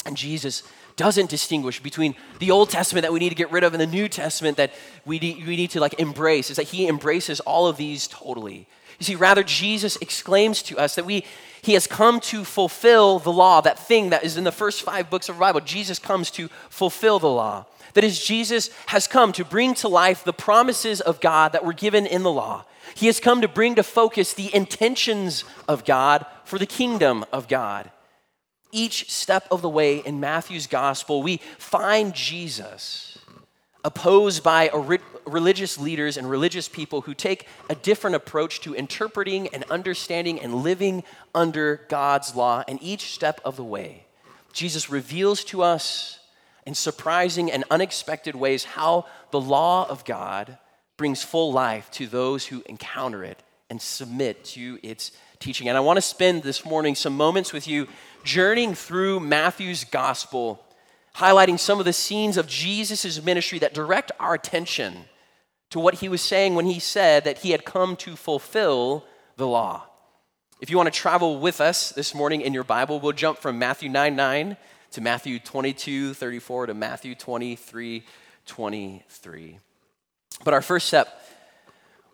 And 0.06 0.16
Jesus 0.16 0.62
doesn't 0.96 1.28
distinguish 1.28 1.80
between 1.80 2.14
the 2.38 2.50
Old 2.50 2.70
Testament 2.70 3.02
that 3.02 3.12
we 3.12 3.18
need 3.18 3.28
to 3.30 3.34
get 3.34 3.50
rid 3.50 3.64
of 3.64 3.74
and 3.74 3.80
the 3.80 3.86
New 3.86 4.08
Testament 4.08 4.56
that 4.56 4.72
we 5.04 5.18
need, 5.18 5.46
we 5.46 5.56
need 5.56 5.70
to 5.70 5.80
like 5.80 5.98
embrace. 6.00 6.50
Is 6.50 6.56
that 6.56 6.68
he 6.68 6.88
embraces 6.88 7.40
all 7.40 7.66
of 7.66 7.76
these 7.76 8.06
totally. 8.06 8.68
You 8.98 9.04
see, 9.04 9.14
rather, 9.14 9.44
Jesus 9.44 9.96
exclaims 9.96 10.62
to 10.64 10.78
us 10.78 10.96
that 10.96 11.06
we, 11.06 11.24
he 11.62 11.74
has 11.74 11.86
come 11.86 12.20
to 12.20 12.44
fulfill 12.44 13.18
the 13.18 13.32
law, 13.32 13.60
that 13.60 13.78
thing 13.78 14.10
that 14.10 14.24
is 14.24 14.36
in 14.36 14.44
the 14.44 14.52
first 14.52 14.82
five 14.82 15.08
books 15.08 15.28
of 15.28 15.36
the 15.36 15.40
Bible. 15.40 15.60
Jesus 15.60 15.98
comes 15.98 16.30
to 16.32 16.48
fulfill 16.68 17.18
the 17.18 17.28
law. 17.28 17.66
That 17.94 18.04
is, 18.04 18.22
Jesus 18.22 18.70
has 18.86 19.06
come 19.06 19.32
to 19.32 19.44
bring 19.44 19.74
to 19.74 19.88
life 19.88 20.24
the 20.24 20.32
promises 20.32 21.00
of 21.00 21.20
God 21.20 21.52
that 21.52 21.64
were 21.64 21.72
given 21.72 22.06
in 22.06 22.22
the 22.22 22.30
law. 22.30 22.64
He 22.94 23.06
has 23.06 23.20
come 23.20 23.40
to 23.40 23.48
bring 23.48 23.76
to 23.76 23.82
focus 23.82 24.34
the 24.34 24.54
intentions 24.54 25.44
of 25.68 25.84
God 25.84 26.26
for 26.44 26.58
the 26.58 26.66
kingdom 26.66 27.24
of 27.32 27.48
God. 27.48 27.90
Each 28.72 29.10
step 29.10 29.46
of 29.50 29.62
the 29.62 29.68
way 29.68 29.98
in 29.98 30.20
Matthew's 30.20 30.66
gospel, 30.66 31.22
we 31.22 31.38
find 31.58 32.14
Jesus 32.14 33.17
opposed 33.84 34.42
by 34.42 34.70
religious 35.24 35.78
leaders 35.78 36.16
and 36.16 36.28
religious 36.28 36.68
people 36.68 37.02
who 37.02 37.14
take 37.14 37.46
a 37.70 37.74
different 37.74 38.16
approach 38.16 38.60
to 38.60 38.74
interpreting 38.74 39.48
and 39.48 39.64
understanding 39.70 40.40
and 40.40 40.54
living 40.54 41.04
under 41.34 41.82
God's 41.88 42.34
law. 42.34 42.64
And 42.66 42.82
each 42.82 43.12
step 43.14 43.40
of 43.44 43.56
the 43.56 43.64
way, 43.64 44.06
Jesus 44.52 44.90
reveals 44.90 45.44
to 45.44 45.62
us 45.62 46.18
in 46.66 46.74
surprising 46.74 47.50
and 47.50 47.64
unexpected 47.70 48.34
ways 48.34 48.64
how 48.64 49.06
the 49.30 49.40
law 49.40 49.88
of 49.88 50.04
God 50.04 50.58
brings 50.96 51.22
full 51.22 51.52
life 51.52 51.90
to 51.92 52.06
those 52.06 52.46
who 52.46 52.62
encounter 52.66 53.22
it 53.24 53.42
and 53.70 53.80
submit 53.80 54.44
to 54.44 54.78
its 54.82 55.12
teaching. 55.38 55.68
And 55.68 55.76
I 55.76 55.80
want 55.80 55.98
to 55.98 56.02
spend 56.02 56.42
this 56.42 56.64
morning 56.64 56.94
some 56.94 57.16
moments 57.16 57.52
with 57.52 57.68
you 57.68 57.86
journeying 58.24 58.74
through 58.74 59.20
Matthew's 59.20 59.84
gospel 59.84 60.64
highlighting 61.18 61.58
some 61.58 61.80
of 61.80 61.84
the 61.84 61.92
scenes 61.92 62.36
of 62.36 62.46
Jesus' 62.46 63.22
ministry 63.22 63.58
that 63.58 63.74
direct 63.74 64.12
our 64.20 64.34
attention 64.34 64.94
to 65.70 65.80
what 65.80 65.94
he 65.94 66.08
was 66.08 66.20
saying 66.20 66.54
when 66.54 66.66
he 66.66 66.78
said 66.78 67.24
that 67.24 67.38
he 67.38 67.50
had 67.50 67.64
come 67.64 67.96
to 67.96 68.14
fulfill 68.14 69.04
the 69.36 69.46
law. 69.46 69.84
If 70.60 70.70
you 70.70 70.76
want 70.76 70.92
to 70.92 70.98
travel 70.98 71.38
with 71.40 71.60
us 71.60 71.90
this 71.90 72.14
morning 72.14 72.40
in 72.40 72.54
your 72.54 72.64
Bible, 72.64 73.00
we'll 73.00 73.12
jump 73.12 73.38
from 73.38 73.58
Matthew 73.58 73.88
9 73.88 74.14
9 74.14 74.56
to 74.92 75.00
Matthew 75.00 75.38
22 75.40 76.14
34 76.14 76.66
to 76.66 76.74
Matthew 76.74 77.14
23 77.14 78.04
23. 78.46 79.58
But 80.44 80.54
our 80.54 80.62
first 80.62 80.86
step 80.86 81.20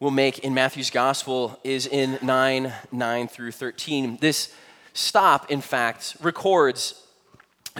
we'll 0.00 0.10
make 0.10 0.40
in 0.40 0.54
Matthew's 0.54 0.90
gospel 0.90 1.58
is 1.62 1.86
in 1.86 2.18
9 2.22 2.72
9 2.90 3.28
through 3.28 3.52
13. 3.52 4.18
This 4.20 4.52
stop, 4.94 5.50
in 5.50 5.60
fact, 5.60 6.16
records 6.20 7.03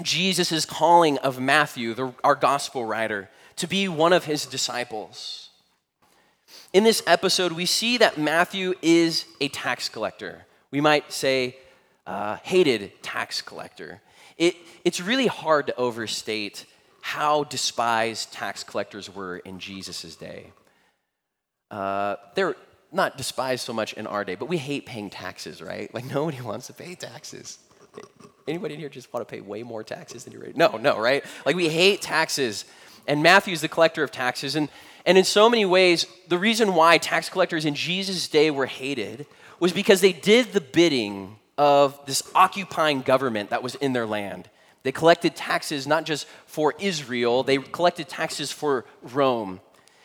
Jesus' 0.03 0.65
calling 0.65 1.19
of 1.19 1.41
Matthew, 1.41 1.95
the, 1.95 2.13
our 2.25 2.35
gospel 2.35 2.85
writer, 2.85 3.31
to 3.57 3.69
be 3.69 3.89
one 3.89 4.13
of 4.13 4.25
his 4.25 4.47
disciples. 4.47 5.51
In 6.73 6.83
this 6.83 7.03
episode, 7.07 7.53
we 7.53 7.67
see 7.67 7.99
that 7.99 8.19
Matthew 8.19 8.75
is 8.83 9.27
a 9.41 9.49
tax 9.49 9.89
collector. 9.89 10.47
We 10.73 10.81
might 10.81 11.13
say, 11.13 11.57
uh, 12.07 12.37
hated 12.43 13.01
tax 13.03 13.41
collector. 13.41 14.01
It, 14.37 14.57
it's 14.85 15.01
really 15.01 15.29
hard 15.29 15.69
to 15.69 15.77
overstate 15.77 16.67
how 17.01 17.45
despised 17.45 18.33
tax 18.33 18.65
collectors 18.65 19.15
were 19.15 19.39
in 19.39 19.61
Jesus' 19.61 20.17
day. 20.17 20.53
Uh, 21.71 22.17
they're 22.35 22.57
not 22.91 23.17
despised 23.17 23.65
so 23.65 23.73
much 23.73 23.93
in 23.93 24.07
our 24.07 24.25
day, 24.25 24.35
but 24.35 24.49
we 24.49 24.57
hate 24.57 24.87
paying 24.87 25.11
taxes, 25.11 25.63
right? 25.63 25.93
Like, 25.95 26.05
nobody 26.05 26.41
wants 26.51 26.67
to 26.67 26.73
pay 26.73 26.95
taxes. 26.95 27.59
Anybody 28.47 28.75
in 28.75 28.81
here 28.81 28.89
just 28.89 29.13
want 29.13 29.27
to 29.27 29.33
pay 29.33 29.41
way 29.41 29.63
more 29.63 29.83
taxes 29.83 30.25
than 30.25 30.33
you're 30.33 30.43
ready? 30.43 30.55
No, 30.55 30.77
no, 30.77 30.99
right? 30.99 31.25
Like 31.47 31.57
we 31.57 31.69
hate 31.69 32.03
taxes. 32.03 32.65
And 33.07 33.23
Matthew's 33.23 33.61
the 33.61 33.69
collector 33.69 34.03
of 34.03 34.11
taxes. 34.11 34.55
And, 34.55 34.69
and 35.07 35.17
in 35.17 35.25
so 35.25 35.49
many 35.49 35.65
ways, 35.65 36.07
the 36.29 36.39
reason 36.39 36.75
why 36.75 36.99
tax 36.99 37.29
collectors 37.29 37.65
in 37.65 37.75
Jesus' 37.75 38.29
day 38.29 38.51
were 38.51 38.67
hated 38.67 39.27
was 39.61 39.73
because 39.73 40.01
they 40.01 40.13
did 40.13 40.53
the 40.53 40.61
bidding 40.61 41.37
of 41.57 41.99
this 42.07 42.23
occupying 42.35 43.01
government 43.03 43.51
that 43.51 43.63
was 43.63 43.77
in 43.77 43.93
their 43.93 44.07
land. 44.07 44.49
They 44.83 44.93
collected 44.93 45.35
taxes 45.35 45.87
not 45.87 46.05
just 46.05 46.27
for 46.47 46.75
Israel, 46.79 47.43
they 47.43 47.59
collected 47.59 48.09
taxes 48.09 48.53
for 48.53 48.85
Rome. 49.03 49.61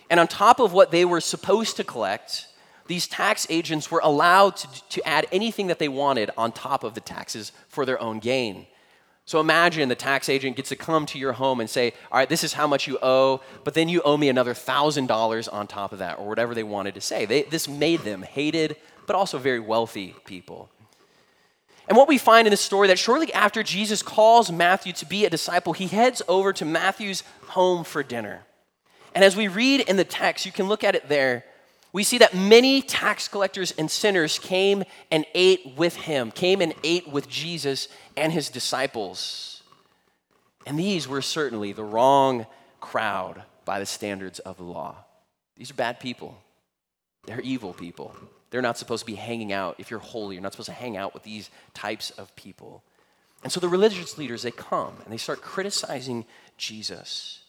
And 0.09 0.19
on 0.19 0.27
top 0.27 0.59
of 0.59 0.73
what 0.73 0.91
they 0.91 1.05
were 1.05 1.21
supposed 1.21 1.75
to 1.77 1.83
collect, 1.83 2.47
these 2.89 3.07
tax 3.07 3.45
agents 3.51 3.91
were 3.91 4.01
allowed 4.03 4.57
to, 4.57 4.89
to 4.89 5.07
add 5.07 5.27
anything 5.31 5.67
that 5.67 5.77
they 5.77 5.87
wanted 5.87 6.31
on 6.35 6.51
top 6.51 6.83
of 6.83 6.95
the 6.95 6.99
taxes 6.99 7.51
for 7.67 7.85
their 7.85 8.01
own 8.01 8.17
gain. 8.17 8.65
So 9.25 9.39
imagine 9.39 9.89
the 9.89 9.95
tax 9.95 10.27
agent 10.27 10.55
gets 10.55 10.69
to 10.69 10.75
come 10.75 11.05
to 11.05 11.19
your 11.19 11.33
home 11.33 11.59
and 11.59 11.69
say, 11.69 11.93
All 12.11 12.17
right, 12.17 12.27
this 12.27 12.43
is 12.43 12.53
how 12.53 12.65
much 12.65 12.87
you 12.87 12.97
owe, 13.03 13.41
but 13.63 13.75
then 13.75 13.89
you 13.89 14.01
owe 14.01 14.17
me 14.17 14.27
another 14.27 14.55
$1,000 14.55 15.53
on 15.53 15.67
top 15.67 15.93
of 15.93 15.99
that, 15.99 16.17
or 16.17 16.27
whatever 16.27 16.55
they 16.55 16.63
wanted 16.63 16.95
to 16.95 17.01
say. 17.01 17.25
They, 17.25 17.43
this 17.43 17.67
made 17.67 17.99
them 17.99 18.23
hated, 18.23 18.75
but 19.05 19.15
also 19.15 19.37
very 19.37 19.59
wealthy 19.59 20.15
people. 20.25 20.71
And 21.87 21.95
what 21.95 22.07
we 22.07 22.17
find 22.17 22.47
in 22.47 22.51
this 22.51 22.59
story 22.59 22.87
that 22.87 22.97
shortly 22.97 23.31
after 23.33 23.61
Jesus 23.61 24.01
calls 24.01 24.51
Matthew 24.51 24.93
to 24.93 25.05
be 25.05 25.25
a 25.25 25.29
disciple, 25.29 25.73
he 25.73 25.85
heads 25.85 26.23
over 26.27 26.51
to 26.53 26.65
Matthew's 26.65 27.23
home 27.49 27.83
for 27.83 28.01
dinner. 28.01 28.41
And 29.13 29.23
as 29.23 29.35
we 29.35 29.47
read 29.47 29.81
in 29.81 29.95
the 29.95 30.03
text, 30.03 30.47
you 30.47 30.51
can 30.51 30.67
look 30.67 30.83
at 30.83 30.95
it 30.95 31.07
there 31.07 31.45
we 31.91 32.03
see 32.03 32.19
that 32.19 32.35
many 32.35 32.81
tax 32.81 33.27
collectors 33.27 33.71
and 33.71 33.89
sinners 33.89 34.37
came 34.37 34.83
and 35.09 35.25
ate 35.33 35.73
with 35.75 35.95
him, 35.95 36.31
came 36.31 36.61
and 36.61 36.73
ate 36.83 37.07
with 37.07 37.27
Jesus 37.27 37.87
and 38.15 38.31
his 38.31 38.49
disciples. 38.49 39.63
And 40.67 40.77
these 40.77 41.07
were 41.07 41.21
certainly 41.21 41.71
the 41.71 41.83
wrong 41.83 42.45
crowd 42.79 43.43
by 43.65 43.79
the 43.79 43.85
standards 43.85 44.39
of 44.39 44.57
the 44.57 44.63
law. 44.63 44.95
These 45.57 45.71
are 45.71 45.75
bad 45.75 45.99
people, 45.99 46.37
they're 47.25 47.41
evil 47.41 47.73
people. 47.73 48.15
They're 48.51 48.63
not 48.63 48.79
supposed 48.79 49.01
to 49.01 49.05
be 49.05 49.13
hanging 49.13 49.53
out. 49.53 49.75
If 49.77 49.91
you're 49.91 49.99
holy, 49.99 50.33
you're 50.35 50.41
not 50.41 50.53
supposed 50.53 50.69
to 50.69 50.73
hang 50.73 50.97
out 50.97 51.13
with 51.13 51.21
these 51.21 51.51
types 51.75 52.09
of 52.09 52.35
people. 52.35 52.81
And 53.43 53.51
so 53.51 53.59
the 53.59 53.69
religious 53.69 54.17
leaders, 54.17 54.41
they 54.41 54.49
come 54.49 54.95
and 55.03 55.13
they 55.13 55.17
start 55.17 55.43
criticizing 55.43 56.25
Jesus. 56.57 57.43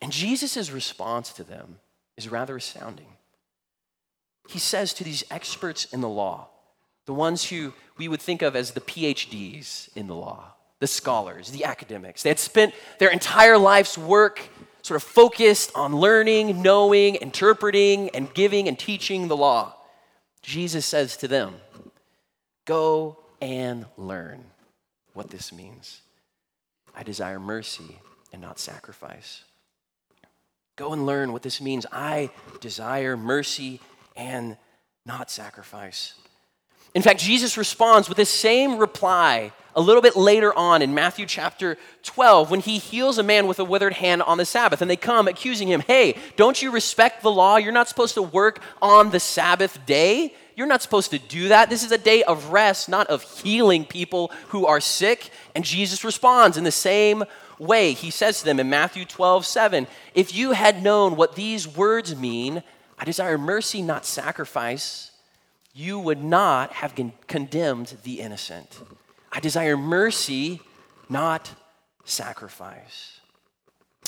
And 0.00 0.10
Jesus' 0.10 0.70
response 0.70 1.34
to 1.34 1.44
them 1.44 1.80
is 2.16 2.30
rather 2.30 2.56
astounding 2.56 3.08
he 4.48 4.58
says 4.58 4.92
to 4.94 5.04
these 5.04 5.24
experts 5.30 5.86
in 5.86 6.00
the 6.00 6.08
law, 6.08 6.48
the 7.06 7.14
ones 7.14 7.44
who 7.44 7.72
we 7.96 8.08
would 8.08 8.20
think 8.20 8.42
of 8.42 8.54
as 8.54 8.72
the 8.72 8.80
PhDs 8.80 9.94
in 9.96 10.06
the 10.06 10.14
law, 10.14 10.54
the 10.78 10.86
scholars, 10.86 11.50
the 11.50 11.64
academics, 11.64 12.22
they 12.22 12.30
had 12.30 12.38
spent 12.38 12.74
their 12.98 13.10
entire 13.10 13.58
life's 13.58 13.96
work 13.96 14.48
sort 14.82 14.96
of 14.96 15.02
focused 15.02 15.70
on 15.74 15.96
learning, 15.96 16.60
knowing, 16.60 17.14
interpreting, 17.16 18.10
and 18.10 18.32
giving 18.34 18.68
and 18.68 18.78
teaching 18.78 19.28
the 19.28 19.36
law. 19.36 19.74
Jesus 20.42 20.84
says 20.84 21.16
to 21.18 21.28
them, 21.28 21.54
Go 22.64 23.18
and 23.40 23.86
learn 23.96 24.44
what 25.14 25.30
this 25.30 25.52
means. 25.52 26.02
I 26.94 27.02
desire 27.02 27.40
mercy 27.40 27.98
and 28.32 28.42
not 28.42 28.58
sacrifice. 28.58 29.44
Go 30.76 30.92
and 30.92 31.06
learn 31.06 31.32
what 31.32 31.42
this 31.42 31.60
means. 31.60 31.86
I 31.92 32.30
desire 32.60 33.16
mercy 33.16 33.80
and 34.16 34.56
not 35.04 35.30
sacrifice. 35.30 36.14
In 36.94 37.02
fact, 37.02 37.20
Jesus 37.20 37.56
responds 37.56 38.08
with 38.08 38.18
the 38.18 38.26
same 38.26 38.76
reply 38.76 39.52
a 39.74 39.80
little 39.80 40.02
bit 40.02 40.16
later 40.16 40.56
on 40.56 40.82
in 40.82 40.94
Matthew 40.94 41.24
chapter 41.24 41.78
12 42.02 42.50
when 42.50 42.60
he 42.60 42.78
heals 42.78 43.16
a 43.16 43.22
man 43.22 43.46
with 43.46 43.58
a 43.58 43.64
withered 43.64 43.94
hand 43.94 44.22
on 44.22 44.36
the 44.36 44.44
Sabbath. 44.44 44.82
And 44.82 44.90
they 44.90 44.96
come 44.96 45.26
accusing 45.26 45.68
him, 45.68 45.80
Hey, 45.80 46.16
don't 46.36 46.60
you 46.60 46.70
respect 46.70 47.22
the 47.22 47.30
law? 47.30 47.56
You're 47.56 47.72
not 47.72 47.88
supposed 47.88 48.14
to 48.14 48.22
work 48.22 48.60
on 48.82 49.10
the 49.10 49.20
Sabbath 49.20 49.84
day. 49.86 50.34
You're 50.54 50.66
not 50.66 50.82
supposed 50.82 51.10
to 51.12 51.18
do 51.18 51.48
that. 51.48 51.70
This 51.70 51.82
is 51.82 51.92
a 51.92 51.98
day 51.98 52.22
of 52.24 52.52
rest, 52.52 52.90
not 52.90 53.06
of 53.06 53.22
healing 53.22 53.86
people 53.86 54.30
who 54.48 54.66
are 54.66 54.80
sick. 54.80 55.30
And 55.54 55.64
Jesus 55.64 56.04
responds 56.04 56.58
in 56.58 56.64
the 56.64 56.70
same 56.70 57.24
way. 57.58 57.92
He 57.94 58.10
says 58.10 58.40
to 58.40 58.44
them 58.44 58.60
in 58.60 58.68
Matthew 58.68 59.06
12, 59.06 59.46
7, 59.46 59.86
If 60.14 60.34
you 60.34 60.52
had 60.52 60.82
known 60.82 61.16
what 61.16 61.36
these 61.36 61.66
words 61.66 62.14
mean, 62.14 62.62
I 63.02 63.04
desire 63.04 63.36
mercy, 63.36 63.82
not 63.82 64.06
sacrifice. 64.06 65.10
You 65.74 65.98
would 65.98 66.22
not 66.22 66.72
have 66.74 66.94
con- 66.94 67.12
condemned 67.26 67.96
the 68.04 68.20
innocent. 68.20 68.80
I 69.32 69.40
desire 69.40 69.76
mercy, 69.76 70.60
not 71.08 71.50
sacrifice. 72.04 73.18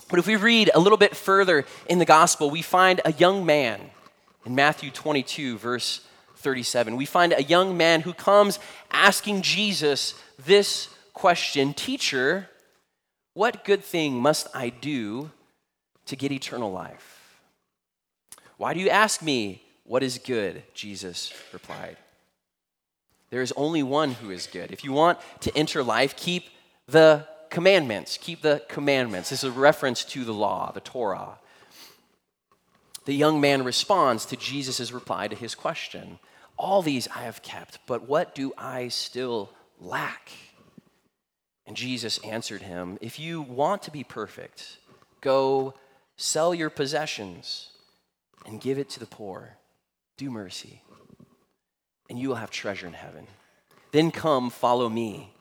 But 0.09 0.21
if 0.21 0.29
we 0.29 0.37
read 0.37 0.71
a 0.73 0.79
little 0.79 0.97
bit 0.97 1.17
further 1.17 1.65
in 1.89 1.99
the 1.99 2.05
gospel, 2.05 2.51
we 2.51 2.63
find 2.63 3.01
a 3.05 3.13
young 3.15 3.45
man 3.45 3.81
in 4.47 4.55
Matthew 4.55 4.93
22, 4.93 5.59
verse 5.59 6.07
37. 6.37 6.95
We 6.95 7.05
find 7.05 7.33
a 7.33 7.43
young 7.43 7.77
man 7.77 8.03
who 8.03 8.13
comes 8.13 8.61
asking 8.93 9.43
Jesus 9.43 10.15
this 10.39 10.89
question 11.15 11.75
Teacher, 11.75 12.49
what 13.33 13.65
good 13.65 13.83
thing 13.83 14.21
must 14.21 14.47
I 14.55 14.69
do 14.69 15.33
to 16.07 16.15
get 16.15 16.31
eternal 16.31 16.71
life? 16.71 17.14
Why 18.57 18.75
do 18.75 18.81
you 18.81 18.89
ask 18.89 19.23
me 19.23 19.63
what 19.85 20.03
is 20.03 20.19
good? 20.19 20.63
Jesus 20.73 21.33
replied. 21.53 21.97
There 23.31 23.43
is 23.43 23.53
only 23.57 23.83
one 23.83 24.13
who 24.13 24.31
is 24.31 24.47
good. 24.47 24.71
If 24.71 24.85
you 24.85 24.93
want 24.93 25.19
to 25.41 25.57
enter 25.57 25.83
life, 25.83 26.17
keep 26.17 26.45
the 26.87 27.27
commandments. 27.51 28.19
Keep 28.21 28.43
the 28.43 28.63
commandments. 28.69 29.31
This 29.31 29.45
is 29.45 29.51
a 29.51 29.53
reference 29.53 30.05
to 30.07 30.25
the 30.25 30.33
law, 30.33 30.73
the 30.73 30.81
Torah. 30.81 31.39
The 33.05 33.15
young 33.15 33.41
man 33.41 33.65
responds 33.65 34.25
to 34.27 34.37
Jesus' 34.37 34.93
reply 34.93 35.29
to 35.29 35.37
his 35.37 35.55
question 35.55 36.19
All 36.57 36.81
these 36.81 37.09
I 37.09 37.23
have 37.23 37.43
kept, 37.43 37.79
but 37.87 38.09
what 38.09 38.35
do 38.35 38.53
I 38.57 38.89
still 38.89 39.51
lack? 39.81 40.31
And 41.67 41.77
Jesus 41.77 42.19
answered 42.19 42.63
him 42.63 42.99
If 43.01 43.19
you 43.19 43.43
want 43.43 43.83
to 43.83 43.91
be 43.91 44.05
perfect, 44.05 44.79
go 45.21 45.75
sell 46.17 46.55
your 46.55 46.71
possessions 46.71 47.71
and 48.47 48.61
give 48.61 48.79
it 48.79 48.89
to 48.91 49.01
the 49.01 49.07
poor. 49.07 49.57
Do 50.17 50.31
mercy, 50.31 50.83
and 52.09 52.19
you 52.19 52.29
will 52.29 52.37
have 52.37 52.51
treasure 52.51 52.87
in 52.87 52.93
heaven. 52.93 53.27
Then 53.91 54.11
come, 54.11 54.51
follow 54.51 54.89
me. 54.89 55.33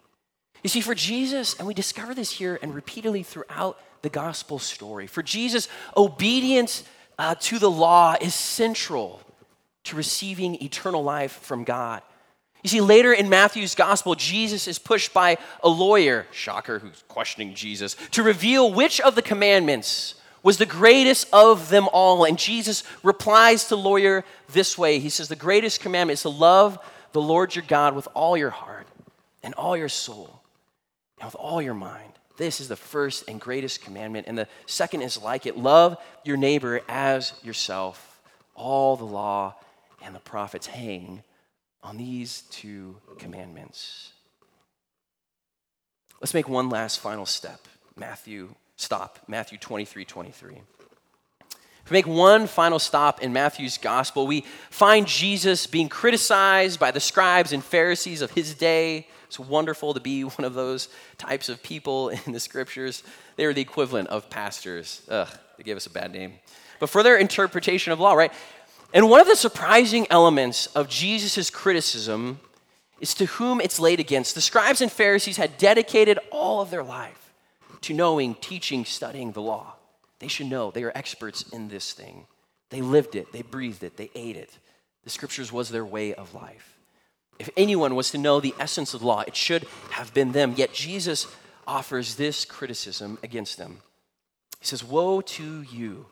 You 0.64 0.70
see, 0.70 0.82
for 0.82 0.96
Jesus, 0.96 1.56
and 1.58 1.68
we 1.68 1.74
discover 1.74 2.14
this 2.14 2.32
here 2.32 2.58
and 2.62 2.74
repeatedly 2.74 3.22
throughout 3.24 3.80
the 4.02 4.10
gospel 4.10 4.60
story, 4.60 5.08
for 5.08 5.22
Jesus, 5.22 5.68
obedience 5.96 6.84
uh, 7.20 7.36
to 7.42 7.60
the 7.60 7.70
law 7.70 8.16
is 8.20 8.34
central 8.34 9.22
to 9.84 9.96
receiving 9.96 10.62
eternal 10.64 11.04
life 11.04 11.34
from 11.42 11.64
God. 11.64 12.02
You 12.64 12.70
see, 12.70 12.82
later 12.82 13.12
in 13.12 13.28
Matthew's 13.28 13.76
gospel, 13.76 14.16
Jesus 14.16 14.68
is 14.70 14.80
pushed 14.80 15.14
by 15.14 15.38
a 15.62 15.68
lawyer, 15.68 16.26
shocker, 16.32 16.80
who's 16.80 17.04
questioning 17.10 17.54
Jesus, 17.54 17.98
to 18.12 18.24
reveal 18.24 18.72
which 18.72 19.02
of 19.02 19.16
the 19.16 19.22
commandments 19.22 20.16
was 20.44 20.58
the 20.58 20.66
greatest 20.66 21.28
of 21.34 21.70
them 21.70 21.88
all. 21.92 22.26
And 22.26 22.38
Jesus 22.38 22.84
replies 23.02 23.66
to 23.70 23.76
lawyer 23.76 24.24
this 24.50 24.78
way 24.78 25.00
He 25.00 25.10
says, 25.10 25.30
The 25.30 25.36
greatest 25.36 25.80
commandment 25.80 26.20
is 26.20 26.24
to 26.24 26.30
love 26.30 26.78
the 27.14 27.22
Lord 27.22 27.56
your 27.56 27.66
God 27.68 27.96
with 27.96 28.08
all 28.14 28.38
your 28.38 28.50
heart 28.50 28.88
and 29.42 29.54
all 29.56 29.76
your 29.76 29.90
soul 29.90 30.42
and 31.20 31.26
with 31.26 31.36
all 31.36 31.62
your 31.62 31.74
mind. 31.74 32.12
This 32.38 32.60
is 32.60 32.68
the 32.68 32.76
first 32.76 33.26
and 33.28 33.40
greatest 33.40 33.84
commandment. 33.84 34.28
And 34.28 34.38
the 34.38 34.48
second 34.66 35.02
is 35.02 35.22
like 35.22 35.46
it 35.46 35.58
love 35.58 35.98
your 36.24 36.38
neighbor 36.38 36.82
as 36.90 37.34
yourself. 37.44 38.22
All 38.56 38.98
the 38.98 39.06
law 39.06 39.56
and 40.04 40.14
the 40.14 40.20
prophets 40.20 40.68
hang 40.68 41.24
on 41.84 41.98
these 41.98 42.42
two 42.50 42.98
commandments. 43.20 44.12
Let's 46.22 46.34
make 46.34 46.48
one 46.48 46.70
last 46.70 47.00
final 47.00 47.26
step. 47.26 47.60
Matthew, 47.96 48.56
stop. 48.76 49.20
Matthew 49.28 49.58
23 49.58 50.06
23. 50.06 50.62
If 51.86 51.92
we 51.92 51.96
make 51.96 52.08
one 52.08 52.48
final 52.48 52.80
stop 52.80 53.22
in 53.22 53.34
Matthew's 53.34 53.78
gospel, 53.78 54.26
we 54.26 54.46
find 54.70 55.06
Jesus 55.06 55.68
being 55.68 55.90
criticized 55.90 56.80
by 56.80 56.92
the 56.92 57.02
scribes 57.02 57.52
and 57.52 57.62
Pharisees 57.64 58.22
of 58.22 58.32
his 58.32 58.54
day. 58.54 59.08
It's 59.28 59.38
wonderful 59.38 59.94
to 59.94 60.00
be 60.00 60.24
one 60.24 60.46
of 60.46 60.54
those 60.54 60.88
types 61.18 61.50
of 61.50 61.62
people 61.62 62.10
in 62.26 62.32
the 62.32 62.40
scriptures. 62.40 63.04
They 63.36 63.46
were 63.46 63.54
the 63.54 63.62
equivalent 63.62 64.08
of 64.10 64.30
pastors. 64.30 65.02
Ugh, 65.10 65.28
they 65.58 65.64
gave 65.64 65.76
us 65.76 65.86
a 65.86 65.90
bad 65.90 66.14
name. 66.14 66.36
But 66.80 66.90
for 66.90 67.04
their 67.04 67.18
interpretation 67.18 67.92
of 67.92 68.00
law, 68.00 68.14
right? 68.14 68.32
And 68.94 69.10
one 69.10 69.20
of 69.20 69.28
the 69.28 69.36
surprising 69.36 70.08
elements 70.10 70.68
of 70.68 70.88
Jesus' 70.88 71.50
criticism 71.50 72.40
is 73.02 73.14
to 73.16 73.26
whom 73.26 73.60
it's 73.60 73.80
laid 73.80 74.00
against. 74.00 74.36
The 74.36 74.42
scribes 74.42 74.80
and 74.80 74.92
Pharisees 74.92 75.36
had 75.36 75.58
dedicated 75.58 76.20
all 76.32 76.62
of 76.62 76.70
their 76.70 76.84
life 76.84 77.23
to 77.84 77.94
knowing, 77.94 78.36
teaching, 78.36 78.86
studying 78.86 79.32
the 79.32 79.42
law. 79.42 79.76
They 80.20 80.28
should 80.28 80.48
know 80.48 80.72
they 80.72 80.84
are 80.84 80.92
experts 80.96 81.44
in 81.52 81.68
this 81.68 81.94
thing. 81.94 82.28
They 82.70 82.82
lived 82.82 83.16
it, 83.16 83.32
they 83.32 83.42
breathed 83.42 83.84
it, 83.84 83.98
they 83.98 84.10
ate 84.16 84.38
it. 84.38 84.58
The 85.04 85.10
scriptures 85.10 85.52
was 85.52 85.70
their 85.70 85.86
way 85.86 86.14
of 86.14 86.34
life. 86.34 86.78
If 87.40 87.50
anyone 87.58 87.96
was 87.96 88.12
to 88.12 88.18
know 88.18 88.40
the 88.40 88.56
essence 88.60 88.94
of 88.94 89.02
the 89.02 89.08
law, 89.08 89.22
it 89.22 89.36
should 89.36 89.66
have 89.92 90.14
been 90.14 90.32
them. 90.32 90.54
Yet 90.56 90.74
Jesus 90.74 91.28
offers 91.68 92.16
this 92.16 92.46
criticism 92.46 93.18
against 93.24 93.58
them. 93.58 93.82
He 94.60 94.66
says, 94.66 94.84
Woe 94.84 95.22
to 95.22 95.64
you, 95.64 96.06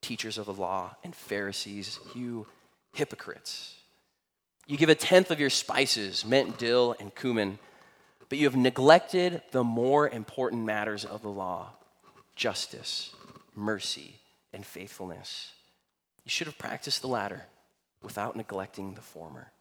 teachers 0.00 0.38
of 0.38 0.46
the 0.46 0.54
law 0.54 0.96
and 1.04 1.14
Pharisees, 1.14 2.00
you 2.14 2.46
hypocrites. 2.92 3.74
You 4.66 4.76
give 4.76 4.88
a 4.88 4.94
tenth 4.96 5.30
of 5.30 5.38
your 5.38 5.50
spices, 5.50 6.24
mint, 6.24 6.58
dill, 6.58 6.96
and 6.98 7.14
cumin, 7.14 7.58
but 8.28 8.38
you 8.38 8.44
have 8.44 8.56
neglected 8.56 9.42
the 9.52 9.64
more 9.64 10.08
important 10.08 10.64
matters 10.64 11.04
of 11.04 11.22
the 11.22 11.28
law 11.28 11.70
justice, 12.34 13.14
mercy, 13.54 14.16
and 14.52 14.64
faithfulness. 14.66 15.52
You 16.24 16.30
should 16.30 16.46
have 16.46 16.58
practiced 16.58 17.00
the 17.00 17.08
latter 17.08 17.46
without 18.02 18.36
neglecting 18.36 18.94
the 18.94 19.00
former. 19.00 19.52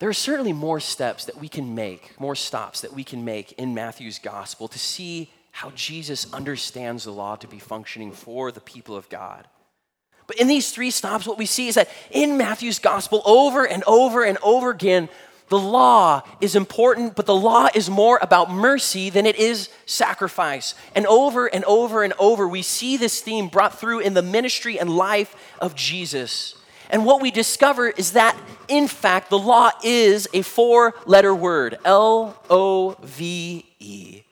There 0.00 0.08
are 0.08 0.14
certainly 0.14 0.54
more 0.54 0.80
steps 0.80 1.26
that 1.26 1.38
we 1.38 1.48
can 1.48 1.74
make, 1.74 2.18
more 2.18 2.34
stops 2.34 2.80
that 2.80 2.94
we 2.94 3.04
can 3.04 3.24
make 3.24 3.52
in 3.52 3.74
Matthew's 3.74 4.18
gospel 4.18 4.66
to 4.68 4.78
see 4.78 5.30
how 5.52 5.70
Jesus 5.70 6.32
understands 6.32 7.04
the 7.04 7.12
law 7.12 7.36
to 7.36 7.46
be 7.46 7.58
functioning 7.58 8.10
for 8.10 8.50
the 8.50 8.60
people 8.60 8.96
of 8.96 9.08
God. 9.10 9.46
But 10.26 10.38
in 10.38 10.46
these 10.46 10.70
three 10.70 10.90
stops, 10.90 11.26
what 11.26 11.38
we 11.38 11.46
see 11.46 11.68
is 11.68 11.74
that 11.74 11.90
in 12.10 12.38
Matthew's 12.38 12.78
gospel, 12.78 13.20
over 13.26 13.66
and 13.66 13.82
over 13.86 14.24
and 14.24 14.38
over 14.42 14.70
again, 14.70 15.08
the 15.50 15.58
law 15.58 16.22
is 16.40 16.56
important, 16.56 17.16
but 17.16 17.26
the 17.26 17.34
law 17.34 17.68
is 17.74 17.90
more 17.90 18.18
about 18.22 18.50
mercy 18.50 19.10
than 19.10 19.26
it 19.26 19.36
is 19.36 19.68
sacrifice. 19.84 20.74
And 20.94 21.04
over 21.06 21.46
and 21.48 21.64
over 21.64 22.02
and 22.04 22.14
over, 22.18 22.48
we 22.48 22.62
see 22.62 22.96
this 22.96 23.20
theme 23.20 23.48
brought 23.48 23.78
through 23.78 23.98
in 23.98 24.14
the 24.14 24.22
ministry 24.22 24.78
and 24.78 24.88
life 24.88 25.34
of 25.60 25.74
Jesus. 25.74 26.54
And 26.88 27.04
what 27.04 27.20
we 27.20 27.30
discover 27.32 27.88
is 27.88 28.12
that, 28.12 28.36
in 28.68 28.86
fact, 28.86 29.28
the 29.28 29.38
law 29.38 29.70
is 29.84 30.28
a 30.32 30.42
four 30.42 30.94
letter 31.04 31.34
word 31.34 31.78
L 31.84 32.40
O 32.48 32.96
V 33.02 33.64
E. 33.80 34.22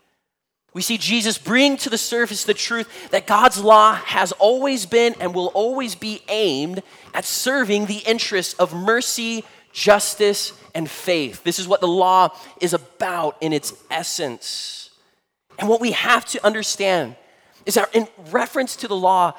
We 0.74 0.82
see 0.82 0.98
Jesus 0.98 1.38
bring 1.38 1.76
to 1.78 1.90
the 1.90 1.98
surface 1.98 2.44
the 2.44 2.54
truth 2.54 3.10
that 3.10 3.26
God's 3.26 3.58
law 3.58 3.94
has 3.94 4.30
always 4.32 4.86
been 4.86 5.14
and 5.18 5.34
will 5.34 5.48
always 5.48 5.96
be 5.96 6.22
aimed 6.28 6.84
at 7.12 7.24
serving 7.24 7.86
the 7.86 7.98
interests 8.06 8.54
of 8.54 8.72
mercy, 8.72 9.44
justice, 9.72 10.52
and 10.74 10.88
faith. 10.88 11.42
This 11.44 11.58
is 11.58 11.66
what 11.68 11.80
the 11.80 11.88
law 11.88 12.36
is 12.60 12.72
about 12.72 13.36
in 13.40 13.52
its 13.52 13.72
essence. 13.90 14.90
And 15.58 15.68
what 15.68 15.80
we 15.80 15.92
have 15.92 16.24
to 16.26 16.44
understand 16.44 17.16
is 17.66 17.74
that 17.74 17.94
in 17.94 18.06
reference 18.30 18.76
to 18.76 18.88
the 18.88 18.96
law, 18.96 19.34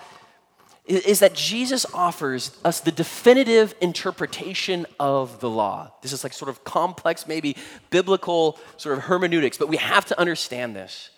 is 0.86 1.20
that 1.20 1.36
Jesus 1.36 1.86
offers 1.94 2.58
us 2.66 2.80
the 2.80 2.92
definitive 2.92 3.76
interpretation 3.80 4.88
of 5.00 5.40
the 5.40 5.50
law. 5.50 5.92
This 6.02 6.14
is 6.14 6.24
like 6.24 6.34
sort 6.34 6.50
of 6.50 6.64
complex, 6.64 7.28
maybe 7.28 7.56
biblical 7.92 8.58
sort 8.78 8.98
of 8.98 9.04
hermeneutics, 9.04 9.58
but 9.58 9.70
we 9.70 9.78
have 9.78 10.06
to 10.06 10.20
understand 10.20 10.76
this 10.76 11.12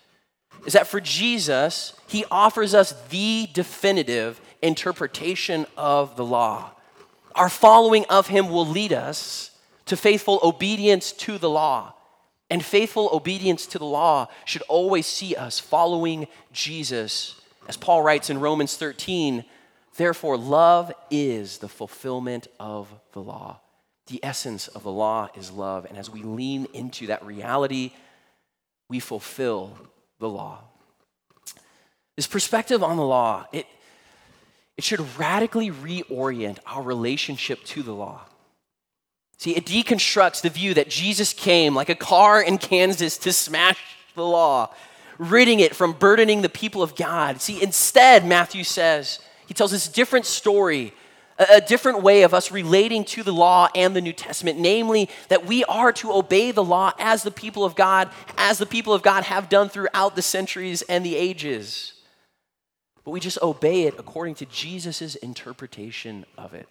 is 0.66 0.74
that 0.74 0.88
for 0.88 1.02
Jesus, 1.02 1.94
he 2.08 2.26
offers 2.30 2.74
us 2.74 2.94
the 3.10 3.50
definitive 3.54 4.40
interpretation 4.62 5.66
of 5.76 6.16
the 6.16 6.26
law. 6.26 6.72
Our 7.36 7.50
following 7.50 8.06
of 8.10 8.28
him 8.28 8.50
will 8.50 8.68
lead 8.68 8.94
us 8.94 9.52
to 9.86 9.98
faithful 9.98 10.40
obedience 10.44 11.12
to 11.14 11.38
the 11.38 11.50
law. 11.50 11.94
And 12.50 12.64
faithful 12.64 13.10
obedience 13.14 13.66
to 13.68 13.80
the 13.80 13.86
law 13.86 14.28
should 14.46 14.64
always 14.64 15.08
see 15.08 15.36
us 15.36 15.60
following 15.60 16.28
Jesus. 16.52 17.40
As 17.68 17.78
Paul 17.78 18.02
writes 18.02 18.30
in 18.30 18.42
Romans 18.42 18.76
13, 18.76 19.46
therefore, 19.96 20.38
love 20.38 20.92
is 21.10 21.60
the 21.60 21.70
fulfillment 21.70 22.48
of 22.60 22.90
the 23.14 23.22
law. 23.22 23.62
The 24.08 24.20
essence 24.24 24.68
of 24.68 24.84
the 24.84 24.92
law 24.92 25.30
is 25.36 25.52
love. 25.52 25.86
And 25.86 25.98
as 25.98 26.10
we 26.10 26.24
lean 26.24 26.68
into 26.74 27.08
that 27.08 27.26
reality, 27.26 27.92
we 28.90 29.00
fulfill 29.00 29.78
the 30.20 30.28
law. 30.28 30.60
This 32.18 32.28
perspective 32.28 32.84
on 32.84 32.98
the 32.98 33.06
law, 33.06 33.46
it, 33.54 33.66
it 34.82 34.86
should 34.86 35.20
radically 35.20 35.70
reorient 35.70 36.58
our 36.66 36.82
relationship 36.82 37.64
to 37.66 37.84
the 37.84 37.94
law. 37.94 38.22
See, 39.38 39.56
it 39.56 39.68
deconstructs 39.68 40.42
the 40.42 40.50
view 40.50 40.74
that 40.74 40.90
Jesus 40.90 41.34
came 41.34 41.76
like 41.76 41.90
a 41.90 41.94
car 41.94 42.42
in 42.42 42.58
Kansas 42.58 43.20
to 43.20 43.32
smash 43.32 43.78
the 44.16 44.26
law, 44.26 44.74
ridding 45.20 45.60
it 45.60 45.76
from 45.76 45.94
burdening 45.94 46.42
the 46.42 46.50
people 46.50 46.82
of 46.82 46.96
God. 46.96 47.42
See, 47.42 47.62
instead, 47.62 48.26
Matthew 48.26 48.64
says, 48.64 49.20
he 49.46 49.54
tells 49.54 49.70
this 49.70 49.88
different 49.88 50.26
story 50.26 50.94
a, 51.38 51.58
a 51.58 51.62
different 51.62 52.02
way 52.02 52.24
of 52.24 52.34
us 52.34 52.52
relating 52.52 53.06
to 53.06 53.22
the 53.22 53.34
law 53.34 53.70
and 53.76 53.96
the 53.96 54.02
New 54.02 54.14
Testament, 54.14 54.58
namely 54.58 55.10
that 55.28 55.46
we 55.46 55.64
are 55.66 55.92
to 55.92 56.12
obey 56.12 56.50
the 56.50 56.64
law 56.64 56.92
as 56.98 57.22
the 57.22 57.30
people 57.30 57.64
of 57.64 57.76
God, 57.76 58.10
as 58.36 58.58
the 58.58 58.66
people 58.66 58.96
of 58.96 59.04
God 59.04 59.26
have 59.26 59.48
done 59.48 59.70
throughout 59.70 60.16
the 60.16 60.24
centuries 60.24 60.82
and 60.82 61.06
the 61.06 61.16
ages. 61.16 61.94
But 63.04 63.12
we 63.12 63.20
just 63.20 63.42
obey 63.42 63.84
it 63.84 63.96
according 63.98 64.36
to 64.36 64.46
Jesus' 64.46 65.16
interpretation 65.16 66.26
of 66.38 66.54
it. 66.54 66.70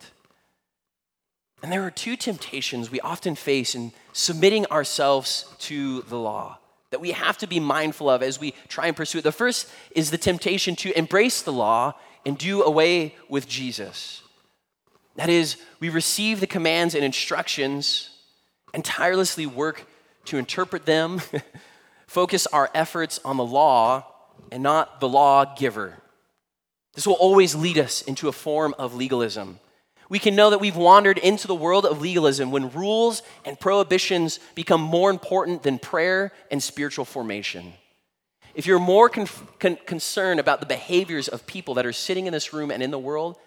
And 1.62 1.71
there 1.71 1.85
are 1.85 1.90
two 1.90 2.16
temptations 2.16 2.90
we 2.90 3.01
often 3.01 3.35
face 3.35 3.75
in 3.75 3.93
submitting 4.12 4.66
ourselves 4.66 5.45
to 5.61 6.03
the 6.03 6.19
law 6.19 6.59
that 6.90 7.01
we 7.01 7.12
have 7.12 7.38
to 7.38 7.47
be 7.47 7.61
mindful 7.61 8.11
of 8.11 8.23
as 8.23 8.40
we 8.40 8.53
try 8.69 8.87
and 8.87 8.97
pursue 8.97 9.19
it. 9.19 9.25
The 9.25 9.33
first 9.33 9.69
is 9.93 10.11
the 10.11 10.19
temptation 10.19 10.77
to 10.77 10.97
embrace 10.99 11.43
the 11.43 11.53
law 11.53 11.95
and 12.27 12.37
do 12.37 12.62
away 12.62 13.14
with 13.29 13.49
Jesus. 13.49 14.23
That 15.16 15.29
is, 15.29 15.57
we 15.79 15.88
receive 15.88 16.40
the 16.40 16.47
commands 16.47 16.95
and 16.95 17.05
instructions 17.05 18.11
and 18.75 18.85
tirelessly 18.85 19.47
work 19.47 19.87
to 20.27 20.38
interpret 20.38 20.85
them, 20.87 21.21
focus 22.07 22.47
our 22.49 22.71
efforts 22.75 23.21
on 23.25 23.37
the 23.37 23.45
law 23.45 24.05
and 24.51 24.62
not 24.62 25.01
the 25.01 25.09
law 25.09 25.55
giver. 25.55 25.99
This 26.94 27.07
will 27.07 27.14
always 27.14 27.55
lead 27.55 27.79
us 27.79 28.03
into 28.03 28.29
a 28.29 28.33
form 28.33 28.74
of 28.79 28.94
legalism. 28.94 29.61
We 30.09 30.18
can 30.18 30.35
know 30.35 30.50
that 30.50 30.59
we've 30.61 30.76
wandered 30.76 31.18
into 31.18 31.46
the 31.46 31.55
world 31.55 31.87
of 31.87 32.00
legalism 32.00 32.50
when 32.50 32.70
rules 32.72 33.22
and 33.44 33.59
prohibitions 33.59 34.40
become 34.57 34.81
more 34.81 35.09
important 35.09 35.62
than 35.62 35.79
prayer 35.79 36.33
and 36.50 36.61
spiritual 36.61 37.05
formation. 37.05 37.74
If 38.53 38.66
you're 38.66 38.81
more 38.81 39.09
con- 39.09 39.29
con- 39.61 39.79
concerned 39.87 40.40
about 40.40 40.59
the 40.59 40.66
behaviors 40.66 41.29
of 41.29 41.46
people 41.46 41.74
that 41.74 41.87
are 41.87 41.92
sitting 41.92 42.26
in 42.26 42.33
this 42.33 42.53
room 42.53 42.72
and 42.72 42.83
in 42.83 42.90
the 42.90 42.98
world, 42.98 43.38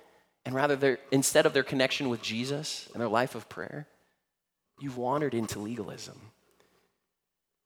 and 0.46 0.56
rather 0.56 0.78
their, 0.78 1.00
instead 1.12 1.46
of 1.46 1.52
their 1.54 1.64
connection 1.64 2.08
with 2.08 2.22
Jesus 2.22 2.88
and 2.94 3.02
their 3.02 3.10
life 3.10 3.36
of 3.36 3.50
prayer, 3.50 3.86
you've 4.80 4.98
wandered 4.98 5.34
into 5.34 5.60
legalism. 5.60 6.18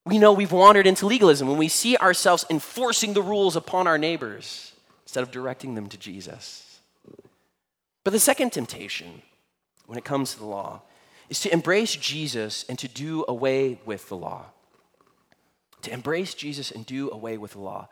We 0.08 0.18
know 0.18 0.34
we've 0.34 0.52
wandered 0.52 0.88
into 0.88 1.06
legalism 1.06 1.48
when 1.48 1.58
we 1.58 1.68
see 1.68 1.98
ourselves 1.98 2.46
enforcing 2.50 3.14
the 3.14 3.22
rules 3.22 3.56
upon 3.56 3.86
our 3.86 4.00
neighbors 4.00 4.74
instead 5.08 5.24
of 5.24 5.32
directing 5.32 5.74
them 5.74 5.88
to 5.88 5.98
Jesus. 5.98 6.80
But 8.04 8.12
the 8.12 8.20
second 8.20 8.52
temptation 8.52 9.24
when 9.88 9.98
it 9.98 10.06
comes 10.06 10.34
to 10.34 10.40
the 10.40 10.46
law 10.46 10.82
is 11.30 11.40
to 11.40 11.52
embrace 11.52 11.96
Jesus 11.96 12.64
and 12.70 12.78
to 12.78 12.88
do 12.88 13.26
away 13.28 13.80
with 13.86 14.08
the 14.10 14.16
law 14.16 14.46
to 15.88 15.94
embrace 15.94 16.34
Jesus 16.34 16.72
and 16.72 16.86
do 16.86 17.10
away 17.12 17.38
with 17.38 17.52
the 17.52 17.60
law. 17.60 17.88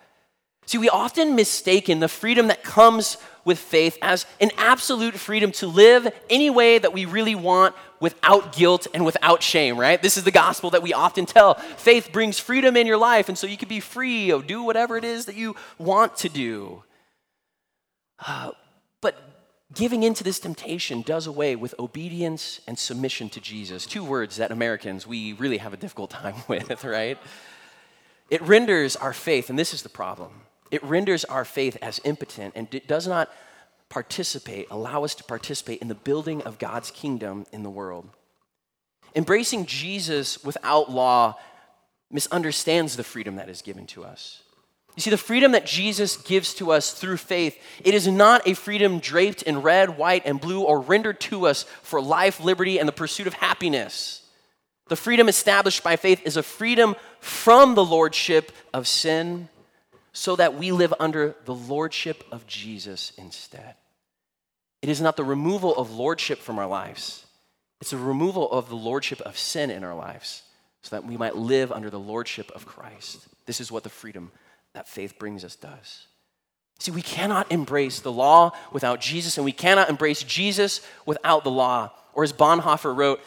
See, 0.67 0.79
we 0.79 0.89
often 0.89 1.35
mistaken 1.35 1.99
the 1.99 2.07
freedom 2.07 2.47
that 2.47 2.63
comes 2.63 3.17
with 3.43 3.59
faith 3.59 3.99
as 4.01 4.25
an 4.41 4.49
absolute 4.57 5.13
freedom 5.13 5.51
to 5.53 5.67
live 5.67 6.11
any 6.27 6.49
way 6.49 6.79
that 6.79 6.91
we 6.91 7.05
really 7.05 7.35
want 7.35 7.75
without 7.99 8.51
guilt 8.51 8.87
and 8.93 9.05
without 9.05 9.43
shame, 9.43 9.79
right? 9.79 10.01
This 10.01 10.17
is 10.17 10.23
the 10.23 10.31
gospel 10.31 10.71
that 10.71 10.81
we 10.81 10.91
often 10.91 11.27
tell. 11.27 11.53
Faith 11.53 12.11
brings 12.11 12.39
freedom 12.39 12.75
in 12.75 12.87
your 12.87 12.97
life, 12.97 13.29
and 13.29 13.37
so 13.37 13.45
you 13.45 13.57
can 13.57 13.69
be 13.69 13.79
free 13.79 14.31
or 14.33 14.41
do 14.41 14.63
whatever 14.63 14.97
it 14.97 15.03
is 15.03 15.25
that 15.25 15.35
you 15.35 15.55
want 15.77 16.17
to 16.17 16.29
do. 16.29 16.83
Uh, 18.19 18.51
but 19.01 19.15
giving 19.73 20.03
into 20.03 20.23
this 20.23 20.39
temptation 20.39 21.01
does 21.01 21.27
away 21.27 21.55
with 21.55 21.75
obedience 21.79 22.61
and 22.67 22.77
submission 22.77 23.29
to 23.29 23.41
Jesus. 23.41 23.85
Two 23.85 24.03
words 24.03 24.37
that 24.37 24.51
Americans, 24.51 25.05
we 25.05 25.33
really 25.33 25.57
have 25.57 25.73
a 25.73 25.77
difficult 25.77 26.11
time 26.11 26.35
with, 26.47 26.83
right? 26.83 27.17
It 28.29 28.41
renders 28.41 28.95
our 28.95 29.13
faith, 29.13 29.49
and 29.49 29.59
this 29.59 29.73
is 29.73 29.83
the 29.83 29.89
problem, 29.89 30.31
it 30.71 30.83
renders 30.83 31.25
our 31.25 31.45
faith 31.45 31.77
as 31.81 32.01
impotent 32.03 32.53
and 32.55 32.73
it 32.73 32.87
does 32.87 33.07
not 33.07 33.29
participate, 33.89 34.67
allow 34.71 35.03
us 35.03 35.13
to 35.15 35.23
participate 35.23 35.81
in 35.81 35.87
the 35.87 35.95
building 35.95 36.41
of 36.41 36.57
God's 36.57 36.91
kingdom 36.91 37.45
in 37.51 37.63
the 37.63 37.69
world. 37.69 38.09
Embracing 39.15 39.65
Jesus 39.65 40.43
without 40.43 40.91
law 40.91 41.35
misunderstands 42.11 42.97
the 42.97 43.03
freedom 43.03 43.35
that 43.35 43.47
is 43.47 43.61
given 43.61 43.85
to 43.87 44.03
us. 44.03 44.41
You 44.95 45.01
see, 45.01 45.09
the 45.09 45.17
freedom 45.17 45.51
that 45.51 45.65
Jesus 45.65 46.15
gives 46.15 46.53
to 46.55 46.71
us 46.71 46.93
through 46.93 47.17
faith, 47.17 47.61
it 47.83 47.93
is 47.93 48.07
not 48.07 48.47
a 48.47 48.53
freedom 48.53 48.99
draped 48.99 49.41
in 49.41 49.61
red, 49.61 49.97
white, 49.97 50.23
and 50.25 50.39
blue 50.39 50.61
or 50.61 50.79
rendered 50.79 51.19
to 51.21 51.47
us 51.47 51.63
for 51.81 52.01
life, 52.01 52.39
liberty, 52.39 52.79
and 52.79 52.87
the 52.87 52.93
pursuit 52.93 53.27
of 53.27 53.33
happiness. 53.33 54.21
The 54.87 54.95
freedom 54.95 55.27
established 55.27 55.83
by 55.83 55.97
faith 55.97 56.21
is 56.25 56.37
a 56.37 56.43
freedom 56.43 56.95
from 57.19 57.75
the 57.75 57.83
lordship 57.83 58.51
of 58.73 58.87
sin 58.87 59.49
so 60.13 60.37
that 60.37 60.55
we 60.55 60.71
live 60.71 60.93
under 60.99 61.35
the 61.43 61.53
lordship 61.53 62.23
of 62.31 62.47
Jesus 62.47 63.11
instead. 63.17 63.75
It 64.81 64.87
is 64.87 65.01
not 65.01 65.17
the 65.17 65.23
removal 65.25 65.75
of 65.75 65.91
lordship 65.91 66.39
from 66.39 66.57
our 66.57 66.67
lives, 66.67 67.25
it's 67.81 67.91
a 67.91 67.97
removal 67.97 68.49
of 68.49 68.69
the 68.69 68.75
lordship 68.75 69.19
of 69.21 69.37
sin 69.37 69.69
in 69.69 69.83
our 69.83 69.95
lives 69.95 70.43
so 70.81 70.95
that 70.95 71.05
we 71.05 71.17
might 71.17 71.35
live 71.35 71.71
under 71.71 71.89
the 71.89 71.99
lordship 71.99 72.49
of 72.55 72.65
Christ. 72.65 73.27
This 73.45 73.59
is 73.59 73.71
what 73.71 73.83
the 73.83 73.89
freedom 73.89 74.31
that 74.75 74.87
faith 74.87 75.17
brings 75.17 75.43
us 75.43 75.55
does. 75.55 76.07
See, 76.79 76.91
we 76.91 77.01
cannot 77.01 77.51
embrace 77.51 78.01
the 78.01 78.11
law 78.11 78.51
without 78.71 78.99
Jesus, 79.01 79.37
and 79.37 79.45
we 79.45 79.51
cannot 79.51 79.89
embrace 79.89 80.21
Jesus 80.23 80.85
without 81.05 81.43
the 81.43 81.51
law. 81.51 81.91
Or 82.13 82.23
as 82.23 82.33
Bonhoeffer 82.33 82.95
wrote, 82.95 83.21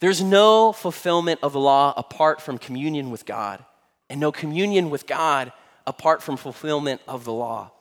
there's 0.00 0.22
no 0.22 0.72
fulfillment 0.72 1.40
of 1.42 1.52
the 1.52 1.60
law 1.60 1.92
apart 1.96 2.40
from 2.40 2.58
communion 2.58 3.10
with 3.10 3.26
God, 3.26 3.64
and 4.08 4.20
no 4.20 4.32
communion 4.32 4.90
with 4.90 5.06
God 5.06 5.52
apart 5.86 6.22
from 6.22 6.36
fulfillment 6.36 7.00
of 7.06 7.24
the 7.24 7.32
law. 7.32 7.72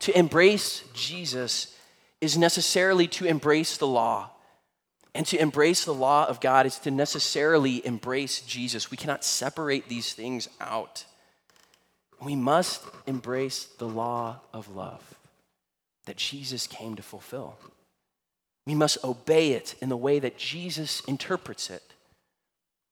To 0.00 0.18
embrace 0.18 0.82
Jesus 0.94 1.74
is 2.20 2.38
necessarily 2.38 3.06
to 3.08 3.26
embrace 3.26 3.76
the 3.76 3.86
law. 3.86 4.30
And 5.14 5.26
to 5.26 5.40
embrace 5.40 5.84
the 5.84 5.94
law 5.94 6.26
of 6.26 6.40
God 6.40 6.64
is 6.66 6.78
to 6.80 6.90
necessarily 6.90 7.84
embrace 7.86 8.40
Jesus. 8.40 8.90
We 8.90 8.96
cannot 8.96 9.24
separate 9.24 9.88
these 9.88 10.12
things 10.12 10.48
out. 10.60 11.04
We 12.22 12.34
must 12.34 12.82
embrace 13.06 13.64
the 13.64 13.88
law 13.88 14.40
of 14.52 14.74
love 14.74 15.14
that 16.06 16.16
Jesus 16.16 16.66
came 16.66 16.96
to 16.96 17.02
fulfill. 17.02 17.56
We 18.66 18.74
must 18.74 19.02
obey 19.04 19.52
it 19.52 19.74
in 19.80 19.88
the 19.88 19.96
way 19.96 20.18
that 20.18 20.36
Jesus 20.36 21.00
interprets 21.06 21.70
it. 21.70 21.82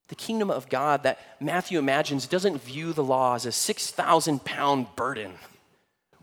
The 0.08 0.14
kingdom 0.14 0.50
of 0.50 0.68
God 0.68 1.02
that 1.02 1.18
Matthew 1.40 1.78
imagines 1.78 2.26
doesn't 2.26 2.62
view 2.62 2.92
the 2.92 3.04
law 3.04 3.34
as 3.34 3.44
a 3.44 3.52
6,000 3.52 4.44
pound 4.44 4.86
burden 4.94 5.32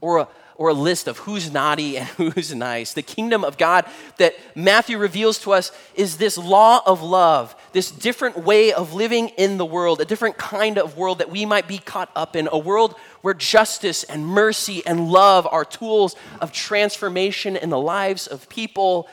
or 0.03 0.17
a, 0.17 0.27
or 0.57 0.67
a 0.67 0.73
list 0.73 1.07
of 1.07 1.17
who's 1.19 1.51
naughty 1.51 1.97
and 1.97 2.07
who's 2.17 2.53
nice. 2.53 2.93
The 2.93 3.01
kingdom 3.01 3.45
of 3.45 3.57
God 3.57 3.85
that 4.17 4.35
Matthew 4.53 4.97
reveals 4.97 5.39
to 5.39 5.53
us 5.53 5.71
is 5.95 6.17
this 6.17 6.37
law 6.37 6.81
of 6.85 7.01
love, 7.01 7.55
this 7.71 7.89
different 7.89 8.39
way 8.39 8.73
of 8.73 8.93
living 8.93 9.29
in 9.29 9.57
the 9.57 9.65
world, 9.65 10.01
a 10.01 10.05
different 10.05 10.37
kind 10.37 10.77
of 10.77 10.97
world 10.97 11.19
that 11.19 11.31
we 11.31 11.45
might 11.45 11.69
be 11.69 11.77
caught 11.77 12.11
up 12.17 12.35
in, 12.35 12.49
a 12.51 12.57
world 12.57 12.95
where 13.21 13.33
justice 13.33 14.03
and 14.03 14.27
mercy 14.27 14.85
and 14.85 15.09
love 15.09 15.47
are 15.49 15.63
tools 15.63 16.17
of 16.41 16.51
transformation 16.51 17.55
in 17.55 17.69
the 17.69 17.79
lives 17.79 18.27
of 18.27 18.49
people 18.49 19.07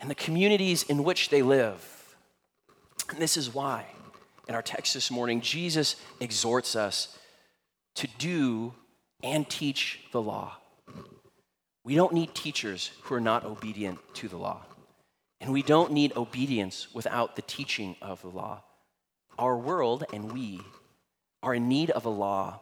and 0.00 0.10
the 0.10 0.14
communities 0.14 0.82
in 0.84 1.04
which 1.04 1.28
they 1.28 1.42
live. 1.42 2.16
And 3.10 3.18
this 3.18 3.36
is 3.36 3.52
why, 3.52 3.84
in 4.48 4.54
our 4.54 4.62
text 4.62 4.94
this 4.94 5.10
morning, 5.10 5.42
Jesus 5.42 5.96
exhorts 6.18 6.74
us 6.74 7.18
to 7.96 8.08
do 8.18 8.72
and 9.22 9.48
teach 9.48 10.00
the 10.12 10.22
law. 10.22 10.56
We 11.84 11.94
don't 11.94 12.12
need 12.12 12.34
teachers 12.34 12.90
who 13.02 13.14
are 13.14 13.20
not 13.20 13.44
obedient 13.44 13.98
to 14.14 14.28
the 14.28 14.36
law. 14.36 14.62
And 15.40 15.52
we 15.52 15.62
don't 15.62 15.92
need 15.92 16.16
obedience 16.16 16.88
without 16.92 17.36
the 17.36 17.42
teaching 17.42 17.96
of 18.02 18.20
the 18.20 18.28
law. 18.28 18.62
Our 19.38 19.56
world 19.56 20.04
and 20.12 20.32
we 20.32 20.60
are 21.42 21.54
in 21.54 21.68
need 21.68 21.90
of 21.90 22.04
a 22.04 22.10
law, 22.10 22.60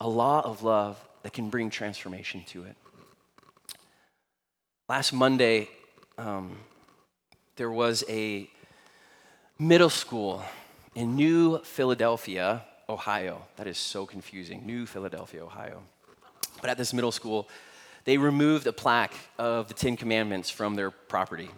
a 0.00 0.08
law 0.08 0.40
of 0.40 0.62
love 0.62 0.96
that 1.22 1.32
can 1.32 1.50
bring 1.50 1.70
transformation 1.70 2.44
to 2.48 2.64
it. 2.64 2.76
Last 4.88 5.12
Monday, 5.12 5.68
um, 6.18 6.56
there 7.56 7.70
was 7.70 8.04
a 8.08 8.48
middle 9.58 9.90
school 9.90 10.42
in 10.94 11.16
New 11.16 11.58
Philadelphia, 11.58 12.64
Ohio. 12.88 13.42
That 13.56 13.66
is 13.66 13.78
so 13.78 14.06
confusing. 14.06 14.64
New 14.64 14.86
Philadelphia, 14.86 15.44
Ohio. 15.44 15.82
But 16.60 16.70
at 16.70 16.78
this 16.78 16.92
middle 16.92 17.12
school, 17.12 17.48
they 18.04 18.16
removed 18.18 18.66
a 18.66 18.72
plaque 18.72 19.14
of 19.38 19.68
the 19.68 19.74
Ten 19.74 19.96
Commandments 19.96 20.50
from 20.50 20.74
their 20.74 20.90
property. 20.90 21.50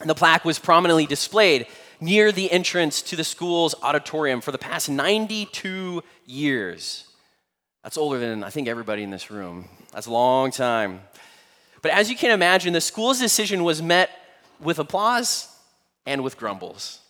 And 0.00 0.10
the 0.10 0.14
plaque 0.14 0.44
was 0.44 0.58
prominently 0.58 1.06
displayed 1.06 1.66
near 2.00 2.32
the 2.32 2.50
entrance 2.50 3.00
to 3.02 3.16
the 3.16 3.24
school's 3.24 3.74
auditorium 3.82 4.40
for 4.40 4.52
the 4.52 4.58
past 4.58 4.88
92 4.88 6.02
years. 6.26 7.04
That's 7.82 7.96
older 7.96 8.18
than 8.18 8.42
I 8.42 8.50
think 8.50 8.68
everybody 8.68 9.02
in 9.02 9.10
this 9.10 9.30
room. 9.30 9.68
That's 9.92 10.06
a 10.06 10.12
long 10.12 10.50
time. 10.50 11.00
But 11.82 11.92
as 11.92 12.10
you 12.10 12.16
can 12.16 12.32
imagine, 12.32 12.72
the 12.72 12.80
school's 12.80 13.20
decision 13.20 13.62
was 13.62 13.80
met 13.80 14.10
with 14.60 14.78
applause 14.78 15.48
and 16.04 16.24
with 16.24 16.36
grumbles. 16.36 17.00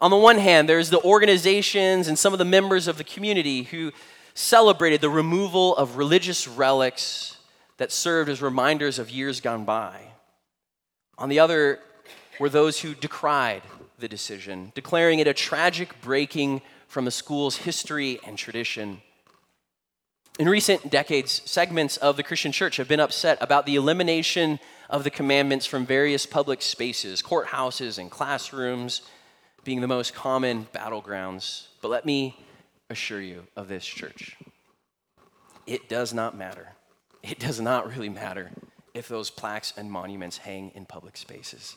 On 0.00 0.10
the 0.10 0.16
one 0.16 0.38
hand, 0.38 0.68
there's 0.68 0.90
the 0.90 1.02
organizations 1.02 2.08
and 2.08 2.18
some 2.18 2.32
of 2.32 2.38
the 2.38 2.44
members 2.44 2.88
of 2.88 2.98
the 2.98 3.04
community 3.04 3.64
who 3.64 3.92
celebrated 4.38 5.00
the 5.00 5.10
removal 5.10 5.76
of 5.76 5.96
religious 5.96 6.46
relics 6.46 7.38
that 7.76 7.90
served 7.90 8.30
as 8.30 8.40
reminders 8.40 9.00
of 9.00 9.10
years 9.10 9.40
gone 9.40 9.64
by. 9.64 10.00
On 11.18 11.28
the 11.28 11.40
other 11.40 11.80
were 12.38 12.48
those 12.48 12.78
who 12.78 12.94
decried 12.94 13.62
the 13.98 14.06
decision, 14.06 14.70
declaring 14.76 15.18
it 15.18 15.26
a 15.26 15.34
tragic 15.34 16.00
breaking 16.00 16.62
from 16.86 17.04
the 17.04 17.10
school's 17.10 17.56
history 17.56 18.20
and 18.24 18.38
tradition. 18.38 19.02
In 20.38 20.48
recent 20.48 20.88
decades, 20.88 21.42
segments 21.44 21.96
of 21.96 22.16
the 22.16 22.22
Christian 22.22 22.52
church 22.52 22.76
have 22.76 22.86
been 22.86 23.00
upset 23.00 23.38
about 23.40 23.66
the 23.66 23.74
elimination 23.74 24.60
of 24.88 25.02
the 25.02 25.10
commandments 25.10 25.66
from 25.66 25.84
various 25.84 26.26
public 26.26 26.62
spaces, 26.62 27.22
courthouses, 27.22 27.98
and 27.98 28.08
classrooms 28.08 29.02
being 29.64 29.80
the 29.80 29.88
most 29.88 30.14
common 30.14 30.68
battlegrounds. 30.72 31.66
But 31.82 31.90
let 31.90 32.06
me 32.06 32.36
assure 32.90 33.20
you 33.20 33.46
of 33.56 33.68
this, 33.68 33.84
church. 33.84 34.36
It 35.66 35.88
does 35.88 36.14
not 36.14 36.36
matter. 36.36 36.74
It 37.22 37.38
does 37.38 37.60
not 37.60 37.88
really 37.88 38.08
matter 38.08 38.50
if 38.94 39.08
those 39.08 39.30
plaques 39.30 39.72
and 39.76 39.90
monuments 39.90 40.38
hang 40.38 40.72
in 40.74 40.86
public 40.86 41.16
spaces. 41.16 41.76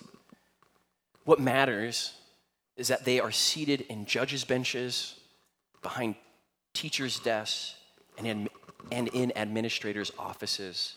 What 1.26 1.39
matters 1.39 2.13
is 2.78 2.88
that 2.88 3.06
they 3.06 3.19
are 3.19 3.32
seated 3.32 3.82
in 3.82 4.06
judges' 4.06 4.45
benches, 4.45 5.19
behind 5.82 6.15
teachers' 6.74 7.19
desks, 7.19 7.76
and 8.17 8.26
in, 8.26 8.50
and 8.91 9.08
in 9.10 9.36
administrators' 9.38 10.12
offices. 10.17 10.95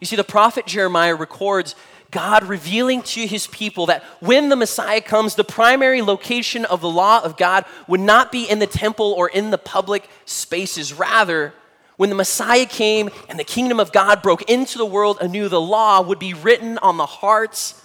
You 0.00 0.06
see, 0.06 0.16
the 0.16 0.24
prophet 0.24 0.66
Jeremiah 0.66 1.14
records 1.14 1.74
God 2.10 2.44
revealing 2.44 3.02
to 3.02 3.26
his 3.26 3.46
people 3.46 3.86
that 3.86 4.02
when 4.20 4.48
the 4.48 4.56
Messiah 4.56 5.00
comes, 5.00 5.34
the 5.34 5.44
primary 5.44 6.00
location 6.00 6.64
of 6.64 6.80
the 6.80 6.88
law 6.88 7.22
of 7.22 7.36
God 7.36 7.64
would 7.86 8.00
not 8.00 8.32
be 8.32 8.48
in 8.48 8.58
the 8.58 8.66
temple 8.66 9.12
or 9.12 9.28
in 9.28 9.50
the 9.50 9.58
public 9.58 10.08
spaces. 10.24 10.92
Rather, 10.92 11.52
when 11.96 12.08
the 12.08 12.16
Messiah 12.16 12.64
came 12.64 13.10
and 13.28 13.38
the 13.38 13.44
kingdom 13.44 13.78
of 13.78 13.92
God 13.92 14.22
broke 14.22 14.48
into 14.48 14.78
the 14.78 14.86
world 14.86 15.18
anew, 15.20 15.48
the 15.48 15.60
law 15.60 16.00
would 16.00 16.18
be 16.18 16.32
written 16.32 16.78
on 16.78 16.96
the 16.96 17.06
hearts 17.06 17.84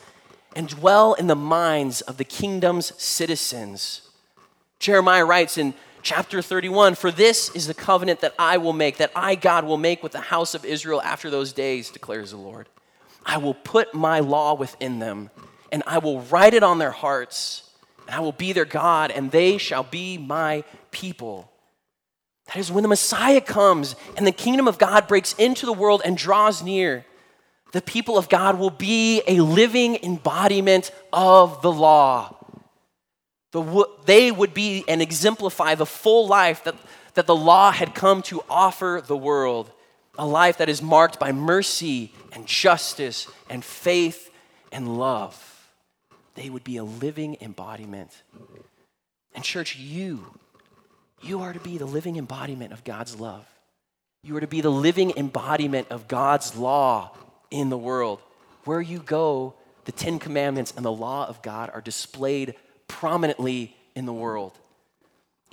and 0.56 0.70
dwell 0.70 1.14
in 1.14 1.28
the 1.28 1.36
minds 1.36 2.02
of 2.02 2.18
the 2.18 2.24
kingdom's 2.24 2.94
citizens. 3.02 4.08
Jeremiah 4.80 5.26
writes 5.26 5.58
in 5.58 5.74
chapter 6.02 6.42
31 6.42 6.96
For 6.96 7.12
this 7.12 7.50
is 7.56 7.68
the 7.68 7.74
covenant 7.74 8.22
that 8.22 8.36
I 8.38 8.58
will 8.58 8.74
make, 8.74 8.98
that 8.98 9.12
I, 9.16 9.36
God, 9.36 9.66
will 9.66 9.78
make 9.78 10.04
with 10.04 10.12
the 10.12 10.22
house 10.22 10.54
of 10.54 10.64
Israel 10.64 11.02
after 11.02 11.30
those 11.30 11.52
days, 11.52 11.90
declares 11.90 12.32
the 12.32 12.38
Lord. 12.38 12.70
I 13.26 13.38
will 13.38 13.54
put 13.54 13.94
my 13.94 14.20
law 14.20 14.54
within 14.54 15.00
them, 15.00 15.30
and 15.72 15.84
I 15.88 16.00
will 16.00 16.22
write 16.22 16.54
it 16.54 16.64
on 16.64 16.80
their 16.80 16.92
hearts, 16.92 17.70
and 18.08 18.16
I 18.16 18.20
will 18.20 18.32
be 18.32 18.54
their 18.54 18.66
God, 18.66 19.12
and 19.12 19.32
they 19.32 19.58
shall 19.58 19.84
be 19.84 20.18
my 20.18 20.64
people. 20.92 21.50
That 22.48 22.58
is 22.58 22.72
when 22.72 22.82
the 22.82 22.90
Messiah 22.90 23.42
comes 23.42 23.96
and 24.18 24.28
the 24.28 24.32
kingdom 24.32 24.68
of 24.68 24.78
God 24.78 25.08
breaks 25.08 25.34
into 25.34 25.66
the 25.66 25.74
world 25.74 26.02
and 26.04 26.18
draws 26.18 26.62
near 26.62 27.06
the 27.74 27.82
people 27.82 28.20
of 28.20 28.30
God 28.30 28.60
will 28.60 28.70
be 28.70 29.24
a 29.28 29.42
living 29.42 29.98
embodiment 30.04 30.92
of 31.12 31.62
the 31.64 31.72
law. 31.72 32.38
The, 33.52 33.88
they 34.06 34.32
would 34.32 34.54
be 34.54 34.86
and 34.88 35.02
exemplify 35.02 35.76
the 35.76 35.86
full 35.86 36.28
life 36.28 36.64
that, 36.66 36.76
that 37.16 37.26
the 37.26 37.36
law 37.36 37.72
had 37.72 37.96
come 37.96 38.22
to 38.24 38.44
offer 38.48 39.02
the 39.06 39.18
world 39.18 39.72
a 40.18 40.26
life 40.26 40.58
that 40.58 40.70
is 40.70 40.82
marked 40.82 41.20
by 41.20 41.32
mercy 41.32 42.14
and 42.32 42.46
justice 42.46 43.28
and 43.50 43.64
faith 43.64 44.32
and 44.72 44.98
love. 44.98 45.68
They 46.36 46.50
would 46.50 46.64
be 46.64 46.78
a 46.78 46.84
living 46.84 47.38
embodiment. 47.42 48.22
And, 49.36 49.44
church, 49.44 49.76
you, 49.76 50.26
you 51.22 51.42
are 51.42 51.54
to 51.54 51.60
be 51.60 51.78
the 51.78 51.86
living 51.86 52.18
embodiment 52.18 52.74
of 52.74 52.84
God's 52.84 53.20
love. 53.20 53.48
You 54.24 54.38
are 54.38 54.42
to 54.42 54.48
be 54.48 54.62
the 54.62 54.72
living 54.72 55.14
embodiment 55.18 55.88
of 55.90 56.08
God's 56.08 56.56
law 56.56 57.16
in 57.52 57.70
the 57.70 57.78
world. 57.78 58.22
Where 58.66 58.82
you 58.82 59.00
go, 59.00 59.56
the 59.86 59.92
Ten 59.92 60.20
Commandments 60.20 60.74
and 60.76 60.86
the 60.86 60.92
law 60.92 61.28
of 61.28 61.42
God 61.42 61.70
are 61.74 61.82
displayed 61.82 62.56
prominently 62.88 63.76
in 63.96 64.06
the 64.06 64.14
world. 64.14 64.58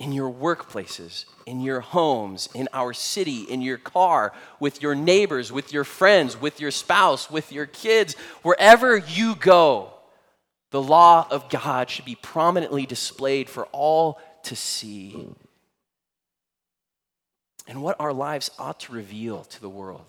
In 0.01 0.13
your 0.13 0.33
workplaces, 0.33 1.25
in 1.45 1.61
your 1.61 1.81
homes, 1.81 2.49
in 2.55 2.67
our 2.73 2.91
city, 2.91 3.41
in 3.43 3.61
your 3.61 3.77
car, 3.77 4.33
with 4.59 4.81
your 4.81 4.95
neighbors, 4.95 5.51
with 5.51 5.71
your 5.71 5.83
friends, 5.83 6.41
with 6.41 6.59
your 6.59 6.71
spouse, 6.71 7.29
with 7.29 7.51
your 7.51 7.67
kids, 7.67 8.15
wherever 8.41 8.97
you 8.97 9.35
go, 9.35 9.93
the 10.71 10.81
law 10.81 11.27
of 11.29 11.49
God 11.49 11.87
should 11.91 12.05
be 12.05 12.15
prominently 12.15 12.87
displayed 12.87 13.47
for 13.47 13.65
all 13.67 14.19
to 14.45 14.55
see. 14.55 15.27
And 17.67 17.83
what 17.83 17.99
our 17.99 18.11
lives 18.11 18.49
ought 18.57 18.79
to 18.81 18.93
reveal 18.93 19.43
to 19.43 19.61
the 19.61 19.69
world 19.69 20.05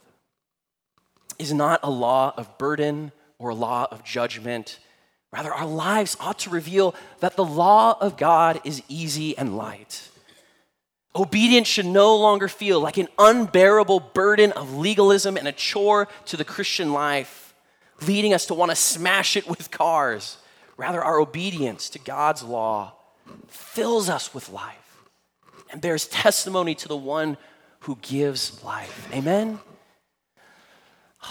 is 1.38 1.52
not 1.52 1.81
a 1.83 1.90
law 1.90 2.33
of 2.38 2.57
burden 2.57 3.12
or 3.38 3.50
a 3.50 3.55
law 3.55 3.88
of 3.90 4.05
judgment. 4.05 4.78
Rather, 5.33 5.53
our 5.53 5.66
lives 5.66 6.16
ought 6.21 6.38
to 6.40 6.51
reveal 6.51 6.95
that 7.21 7.37
the 7.37 7.45
law 7.45 7.97
of 8.01 8.18
God 8.18 8.61
is 8.64 8.83
easy 8.88 9.37
and 9.38 9.57
light. 9.57 10.11
Obedience 11.16 11.68
should 11.68 11.87
no 11.87 12.16
longer 12.16 12.49
feel 12.49 12.81
like 12.81 12.99
an 12.99 13.09
unbearable 13.18 14.01
burden 14.01 14.53
of 14.53 14.75
legalism 14.75 15.37
and 15.37 15.49
a 15.49 15.53
chore 15.53 16.09
to 16.27 16.37
the 16.37 16.45
Christian 16.45 16.92
life, 16.92 17.55
leading 18.07 18.35
us 18.35 18.47
to 18.47 18.55
want 18.55 18.71
to 18.71 18.77
smash 18.77 19.37
it 19.37 19.49
with 19.49 19.71
cars. 19.71 20.37
Rather, 20.77 21.03
our 21.03 21.18
obedience 21.18 21.88
to 21.90 21.99
God's 21.99 22.42
law 22.42 22.95
fills 23.49 24.09
us 24.09 24.35
with 24.35 24.49
life 24.51 25.05
and 25.71 25.81
bears 25.81 26.07
testimony 26.07 26.75
to 26.75 26.88
the 26.88 26.97
one 26.97 27.37
who 27.81 27.99
gives 28.03 28.62
life. 28.62 29.09
Amen? 29.12 29.59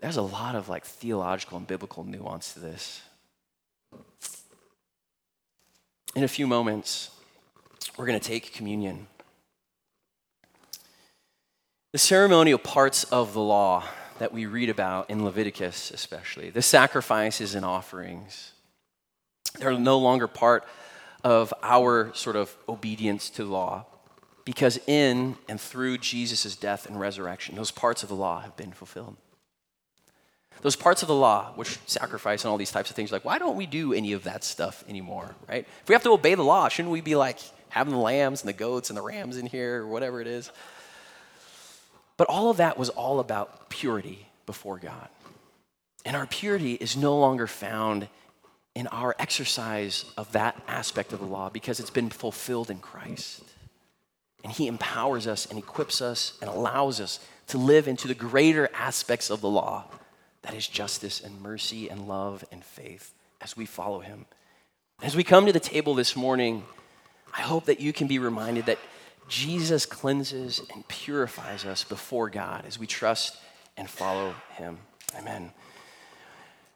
There's 0.00 0.16
a 0.16 0.22
lot 0.22 0.54
of 0.54 0.68
like 0.68 0.84
theological 0.84 1.58
and 1.58 1.66
biblical 1.66 2.04
nuance 2.04 2.54
to 2.54 2.60
this. 2.60 3.02
In 6.14 6.22
a 6.22 6.28
few 6.28 6.46
moments, 6.46 7.10
we're 7.96 8.06
going 8.06 8.18
to 8.18 8.24
take 8.24 8.52
communion. 8.52 9.08
The 11.92 11.98
ceremonial 11.98 12.58
parts 12.58 13.02
of 13.04 13.32
the 13.34 13.40
law 13.40 13.84
that 14.20 14.32
we 14.32 14.46
read 14.46 14.68
about 14.68 15.10
in 15.10 15.24
Leviticus, 15.24 15.90
especially, 15.90 16.50
the 16.50 16.62
sacrifices 16.62 17.56
and 17.56 17.64
offerings, 17.64 18.52
they're 19.58 19.76
no 19.76 19.98
longer 19.98 20.28
part 20.28 20.64
of 21.24 21.52
our 21.64 22.14
sort 22.14 22.36
of 22.36 22.56
obedience 22.68 23.28
to 23.30 23.44
law 23.44 23.86
because 24.44 24.78
in 24.86 25.36
and 25.48 25.60
through 25.60 25.98
Jesus' 25.98 26.54
death 26.54 26.86
and 26.86 27.00
resurrection, 27.00 27.56
those 27.56 27.72
parts 27.72 28.04
of 28.04 28.08
the 28.08 28.14
law 28.14 28.40
have 28.40 28.56
been 28.56 28.72
fulfilled. 28.72 29.16
Those 30.62 30.76
parts 30.76 31.02
of 31.02 31.08
the 31.08 31.14
law, 31.14 31.52
which 31.56 31.78
sacrifice 31.86 32.44
and 32.44 32.50
all 32.50 32.56
these 32.56 32.72
types 32.72 32.88
of 32.88 32.96
things, 32.96 33.12
like, 33.12 33.24
why 33.24 33.38
don't 33.38 33.56
we 33.56 33.66
do 33.66 33.92
any 33.92 34.12
of 34.12 34.24
that 34.24 34.44
stuff 34.44 34.82
anymore, 34.88 35.34
right? 35.48 35.66
If 35.82 35.88
we 35.88 35.94
have 35.94 36.02
to 36.04 36.10
obey 36.10 36.34
the 36.34 36.42
law, 36.42 36.68
shouldn't 36.68 36.92
we 36.92 37.02
be 37.02 37.16
like 37.16 37.38
having 37.68 37.92
the 37.92 38.00
lambs 38.00 38.40
and 38.40 38.48
the 38.48 38.54
goats 38.54 38.88
and 38.88 38.96
the 38.96 39.02
rams 39.02 39.36
in 39.36 39.46
here 39.46 39.82
or 39.82 39.86
whatever 39.86 40.20
it 40.20 40.26
is? 40.26 40.50
But 42.16 42.28
all 42.28 42.50
of 42.50 42.58
that 42.58 42.78
was 42.78 42.88
all 42.90 43.20
about 43.20 43.68
purity 43.68 44.26
before 44.46 44.78
God. 44.78 45.08
And 46.04 46.16
our 46.16 46.26
purity 46.26 46.74
is 46.74 46.96
no 46.96 47.18
longer 47.18 47.46
found 47.46 48.08
in 48.74 48.86
our 48.88 49.14
exercise 49.18 50.04
of 50.16 50.32
that 50.32 50.60
aspect 50.66 51.12
of 51.12 51.20
the 51.20 51.26
law 51.26 51.48
because 51.48 51.80
it's 51.80 51.90
been 51.90 52.10
fulfilled 52.10 52.70
in 52.70 52.78
Christ. 52.78 53.42
And 54.42 54.52
He 54.52 54.66
empowers 54.66 55.26
us 55.26 55.46
and 55.46 55.58
equips 55.58 56.02
us 56.02 56.36
and 56.40 56.50
allows 56.50 57.00
us 57.00 57.20
to 57.48 57.58
live 57.58 57.88
into 57.88 58.08
the 58.08 58.14
greater 58.14 58.68
aspects 58.74 59.30
of 59.30 59.40
the 59.40 59.48
law 59.48 59.84
that 60.44 60.54
is 60.54 60.66
justice 60.66 61.20
and 61.20 61.42
mercy 61.42 61.88
and 61.88 62.06
love 62.06 62.44
and 62.52 62.64
faith 62.64 63.12
as 63.40 63.56
we 63.56 63.66
follow 63.66 64.00
him. 64.00 64.26
As 65.02 65.16
we 65.16 65.24
come 65.24 65.46
to 65.46 65.52
the 65.52 65.60
table 65.60 65.94
this 65.94 66.14
morning, 66.14 66.64
I 67.36 67.42
hope 67.42 67.64
that 67.64 67.80
you 67.80 67.92
can 67.92 68.06
be 68.06 68.18
reminded 68.18 68.66
that 68.66 68.78
Jesus 69.28 69.86
cleanses 69.86 70.60
and 70.72 70.86
purifies 70.86 71.64
us 71.64 71.82
before 71.82 72.30
God 72.30 72.64
as 72.66 72.78
we 72.78 72.86
trust 72.86 73.36
and 73.76 73.88
follow 73.88 74.34
him. 74.52 74.78
Amen. 75.18 75.52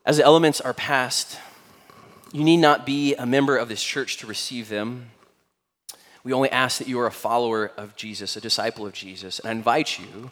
As 0.05 0.17
the 0.17 0.25
elements 0.25 0.61
are 0.61 0.75
passed, 0.75 1.39
you 2.33 2.43
need 2.43 2.57
not 2.59 2.87
be 2.87 3.15
a 3.15 3.27
member 3.27 3.57
of 3.57 3.69
this 3.69 3.83
church 3.83 4.17
to 4.19 4.27
receive 4.27 4.69
them. 4.69 5.11
We 6.25 6.33
only 6.33 6.51
ask 6.51 6.79
that 6.79 6.89
you 6.89 6.99
are 7.01 7.07
a 7.07 7.13
follower 7.13 7.71
of 7.77 7.97
Jesus, 7.97 8.37
a 8.37 8.41
disciple 8.41 8.87
of 8.87 8.93
Jesus. 8.93 9.39
And 9.39 9.49
I 9.49 9.53
invite 9.53 9.99
you 9.99 10.31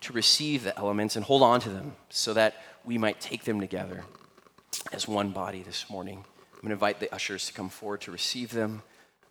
to 0.00 0.12
receive 0.12 0.64
the 0.64 0.76
elements 0.78 1.16
and 1.16 1.24
hold 1.24 1.42
on 1.42 1.60
to 1.60 1.70
them 1.70 1.96
so 2.10 2.34
that 2.34 2.54
we 2.84 2.98
might 2.98 3.20
take 3.20 3.44
them 3.44 3.60
together 3.60 4.04
as 4.92 5.08
one 5.08 5.30
body 5.30 5.62
this 5.62 5.88
morning. 5.88 6.24
I'm 6.54 6.60
going 6.60 6.68
to 6.68 6.74
invite 6.74 7.00
the 7.00 7.14
ushers 7.14 7.46
to 7.46 7.52
come 7.52 7.68
forward 7.68 8.02
to 8.02 8.10
receive 8.10 8.52
them 8.52 8.82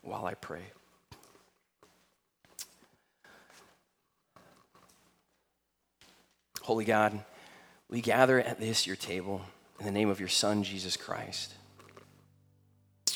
while 0.02 0.26
I 0.26 0.34
pray. 0.34 0.62
Holy 6.64 6.86
God, 6.86 7.20
we 7.90 8.00
gather 8.02 8.40
at 8.40 8.60
this, 8.60 8.88
your 8.88 8.96
table, 8.96 9.42
in 9.80 9.86
the 9.86 9.92
name 9.92 10.10
of 10.10 10.20
your 10.20 10.30
Son, 10.30 10.64
Jesus 10.64 10.96
Christ, 10.96 11.54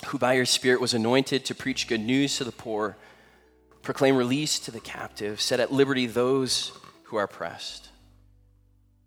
who 0.08 0.18
by 0.18 0.34
your 0.34 0.46
Spirit 0.46 0.82
was 0.82 0.94
anointed 0.94 1.46
to 1.46 1.56
preach 1.56 1.88
good 1.88 2.02
news 2.02 2.38
to 2.38 2.44
the 2.44 2.52
poor, 2.52 2.98
proclaim 3.82 4.18
release 4.18 4.60
to 4.60 4.72
the 4.72 4.82
captive, 4.82 5.40
set 5.40 5.62
at 5.62 5.72
liberty 5.72 6.06
those 6.08 6.72
who 7.08 7.18
are 7.18 7.24
oppressed, 7.24 7.90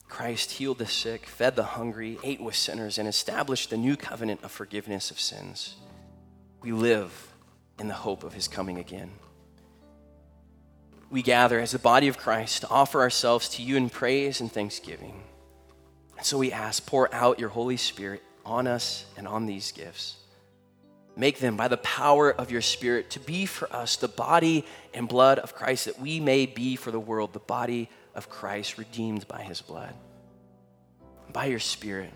Christ 0.09 0.53
healed 0.53 0.79
the 0.79 0.87
sick, 0.87 1.27
fed 1.27 1.55
the 1.55 1.63
hungry, 1.63 2.19
ate 2.25 2.41
with 2.41 2.57
sinners, 2.57 2.99
and 2.99 3.07
established 3.07 3.71
the 3.71 3.77
new 3.77 3.97
covenant 3.97 4.43
of 4.43 4.51
forgiveness 4.51 5.11
of 5.11 5.21
sins. 5.21 5.77
We 6.63 6.73
live 6.73 7.33
in 7.79 7.89
the 7.89 7.95
hope 7.95 8.25
of 8.25 8.35
his 8.35 8.49
coming 8.49 8.79
again. 8.79 9.11
We 11.11 11.23
gather 11.23 11.61
as 11.61 11.73
the 11.73 11.79
body 11.79 12.09
of 12.09 12.19
Christ 12.19 12.63
to 12.63 12.69
offer 12.69 13.01
ourselves 13.01 13.49
to 13.51 13.63
you 13.63 13.77
in 13.77 13.89
praise 13.89 14.41
and 14.41 14.51
thanksgiving. 14.51 15.23
And 16.17 16.27
so 16.27 16.39
we 16.39 16.53
ask, 16.53 16.85
pour 16.85 17.13
out 17.15 17.39
your 17.39 17.49
Holy 17.49 17.77
Spirit 17.77 18.23
on 18.45 18.67
us 18.67 19.07
and 19.17 19.27
on 19.29 19.47
these 19.47 19.73
gifts. 19.73 20.17
Make 21.17 21.39
them, 21.39 21.57
by 21.57 21.69
the 21.69 21.77
power 21.79 22.31
of 22.31 22.51
your 22.51 22.63
Spirit, 22.63 23.11
to 23.11 23.21
be 23.21 23.47
for 23.47 23.71
us 23.75 23.97
the 23.97 24.09
body 24.09 24.65
and 24.95 25.09
blood 25.09 25.39
of 25.39 25.55
Christ, 25.55 25.87
that 25.87 26.01
we 26.01 26.21
may 26.21 26.47
be 26.47 26.77
for 26.77 26.91
the 26.91 27.01
world 27.01 27.33
the 27.33 27.41
body 27.41 27.89
of 28.15 28.31
Christ, 28.31 28.79
redeemed 28.79 29.27
by 29.29 29.43
his 29.43 29.61
blood. 29.61 29.95
By 31.33 31.47
your 31.47 31.59
Spirit, 31.59 32.13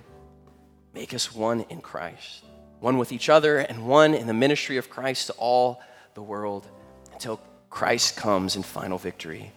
make 0.95 1.13
us 1.13 1.35
one 1.35 1.67
in 1.69 1.81
Christ, 1.81 2.45
one 2.81 2.99
with 2.99 3.13
each 3.13 3.29
other, 3.29 3.59
and 3.59 3.87
one 3.87 4.15
in 4.15 4.27
the 4.27 4.35
ministry 4.35 4.77
of 4.77 4.91
Christ 4.91 5.27
to 5.27 5.33
all 5.35 5.83
the 6.15 6.23
world 6.23 6.67
until 7.13 7.41
Christ 7.71 8.17
comes 8.17 8.57
in 8.57 8.63
final 8.63 8.99
victory. 8.99 9.53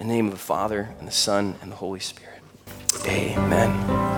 In 0.00 0.08
the 0.08 0.14
name 0.14 0.26
of 0.26 0.32
the 0.32 0.38
Father, 0.38 0.88
and 0.98 1.06
the 1.06 1.12
Son, 1.12 1.54
and 1.62 1.70
the 1.70 1.76
Holy 1.76 2.00
Spirit. 2.00 2.40
Amen. 3.06 4.15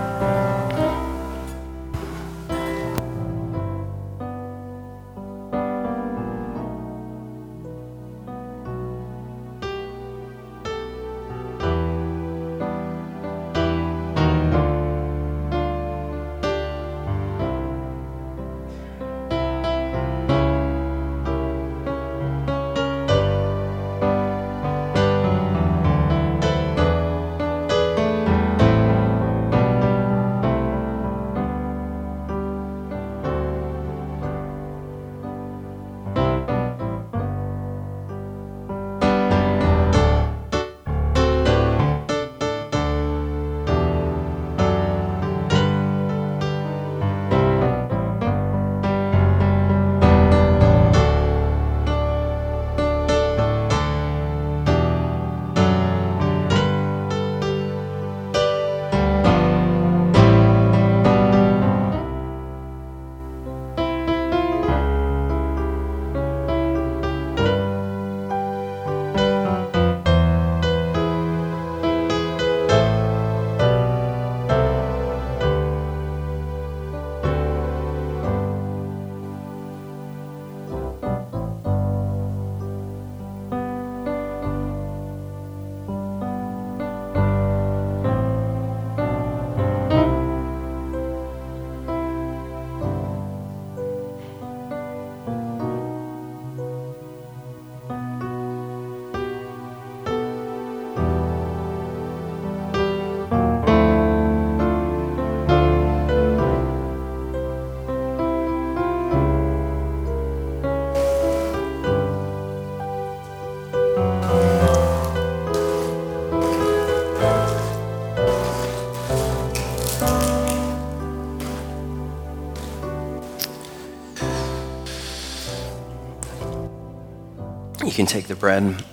Can 127.98 128.06
take 128.06 128.28
the 128.28 128.36
bread, 128.36 128.84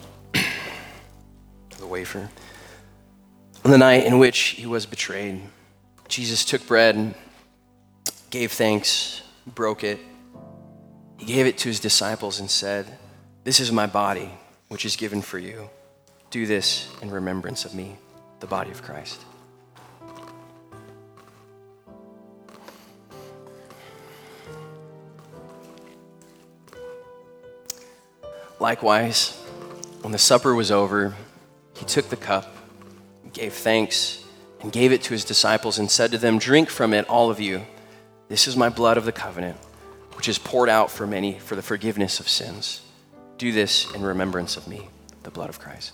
the 1.77 1.85
wafer. 1.85 2.27
On 3.63 3.69
the 3.69 3.77
night 3.77 4.03
in 4.03 4.17
which 4.17 4.39
he 4.57 4.65
was 4.65 4.87
betrayed, 4.87 5.43
Jesus 6.07 6.43
took 6.43 6.65
bread, 6.65 7.13
gave 8.31 8.51
thanks, 8.51 9.21
broke 9.45 9.83
it. 9.83 9.99
He 11.17 11.27
gave 11.27 11.45
it 11.45 11.59
to 11.59 11.67
his 11.69 11.79
disciples 11.79 12.39
and 12.39 12.49
said, 12.49 12.97
This 13.43 13.59
is 13.59 13.71
my 13.71 13.85
body, 13.85 14.31
which 14.69 14.85
is 14.85 14.95
given 14.95 15.21
for 15.21 15.37
you. 15.37 15.69
Do 16.31 16.47
this 16.47 16.89
in 17.03 17.11
remembrance 17.11 17.63
of 17.63 17.75
me, 17.75 17.97
the 18.39 18.47
body 18.47 18.71
of 18.71 18.81
Christ. 18.81 19.21
Likewise, 28.65 29.39
when 30.01 30.12
the 30.12 30.17
supper 30.17 30.56
was 30.56 30.71
over, 30.71 31.13
he 31.78 31.86
took 31.86 32.10
the 32.10 32.15
cup, 32.15 32.51
gave 33.32 33.54
thanks, 33.54 34.25
and 34.60 34.71
gave 34.71 34.91
it 34.91 35.04
to 35.04 35.13
his 35.13 35.23
disciples, 35.23 35.78
and 35.78 35.91
said 35.91 36.10
to 36.10 36.17
them, 36.17 36.39
Drink 36.39 36.71
from 36.71 36.91
it, 36.91 37.08
all 37.08 37.30
of 37.30 37.39
you. 37.39 37.62
This 38.28 38.47
is 38.47 38.58
my 38.58 38.69
blood 38.69 38.97
of 38.97 39.06
the 39.06 39.12
covenant, 39.12 39.56
which 40.15 40.28
is 40.28 40.39
poured 40.39 40.67
out 40.67 40.89
for 40.89 41.06
many 41.06 41.38
for 41.38 41.56
the 41.56 41.62
forgiveness 41.62 42.19
of 42.19 42.28
sins. 42.28 42.82
Do 43.38 43.51
this 43.51 43.93
in 43.93 44.01
remembrance 44.01 44.58
of 44.58 44.67
me, 44.67 44.89
the 45.21 45.30
blood 45.30 45.49
of 45.49 45.60
Christ. 45.60 45.93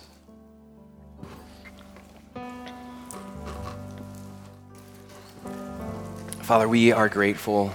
Father, 6.41 6.69
we 6.69 6.93
are 6.93 7.09
grateful 7.09 7.73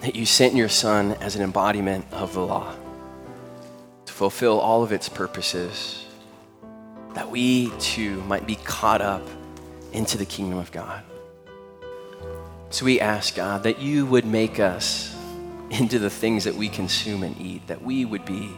that 0.00 0.16
you 0.16 0.24
sent 0.24 0.54
your 0.54 0.70
Son 0.70 1.12
as 1.20 1.36
an 1.36 1.42
embodiment 1.42 2.06
of 2.12 2.32
the 2.32 2.40
law 2.40 2.74
fulfill 4.20 4.60
all 4.60 4.82
of 4.82 4.92
its 4.92 5.08
purposes, 5.08 6.04
that 7.14 7.30
we 7.30 7.70
too 7.78 8.20
might 8.24 8.46
be 8.46 8.54
caught 8.54 9.00
up 9.00 9.26
into 9.94 10.18
the 10.18 10.26
kingdom 10.26 10.58
of 10.58 10.70
God. 10.70 11.02
So 12.68 12.84
we 12.84 13.00
ask, 13.00 13.34
God, 13.34 13.62
that 13.62 13.80
you 13.80 14.04
would 14.04 14.26
make 14.26 14.60
us 14.60 15.16
into 15.70 15.98
the 15.98 16.10
things 16.10 16.44
that 16.44 16.54
we 16.54 16.68
consume 16.68 17.22
and 17.22 17.34
eat, 17.40 17.66
that 17.68 17.80
we 17.80 18.04
would 18.04 18.26
be 18.26 18.50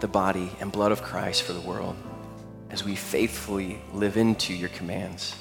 the 0.00 0.06
body 0.06 0.50
and 0.60 0.70
blood 0.70 0.92
of 0.92 1.02
Christ 1.02 1.44
for 1.44 1.54
the 1.54 1.62
world 1.62 1.96
as 2.68 2.84
we 2.84 2.94
faithfully 2.94 3.80
live 3.94 4.18
into 4.18 4.52
your 4.52 4.68
commands. 4.68 5.34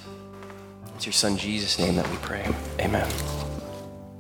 It's 0.96 1.06
your 1.06 1.12
Son, 1.12 1.36
Jesus' 1.36 1.78
name, 1.78 1.98
that 1.98 2.10
we 2.10 2.16
pray. 2.22 2.48
Amen. 2.80 3.49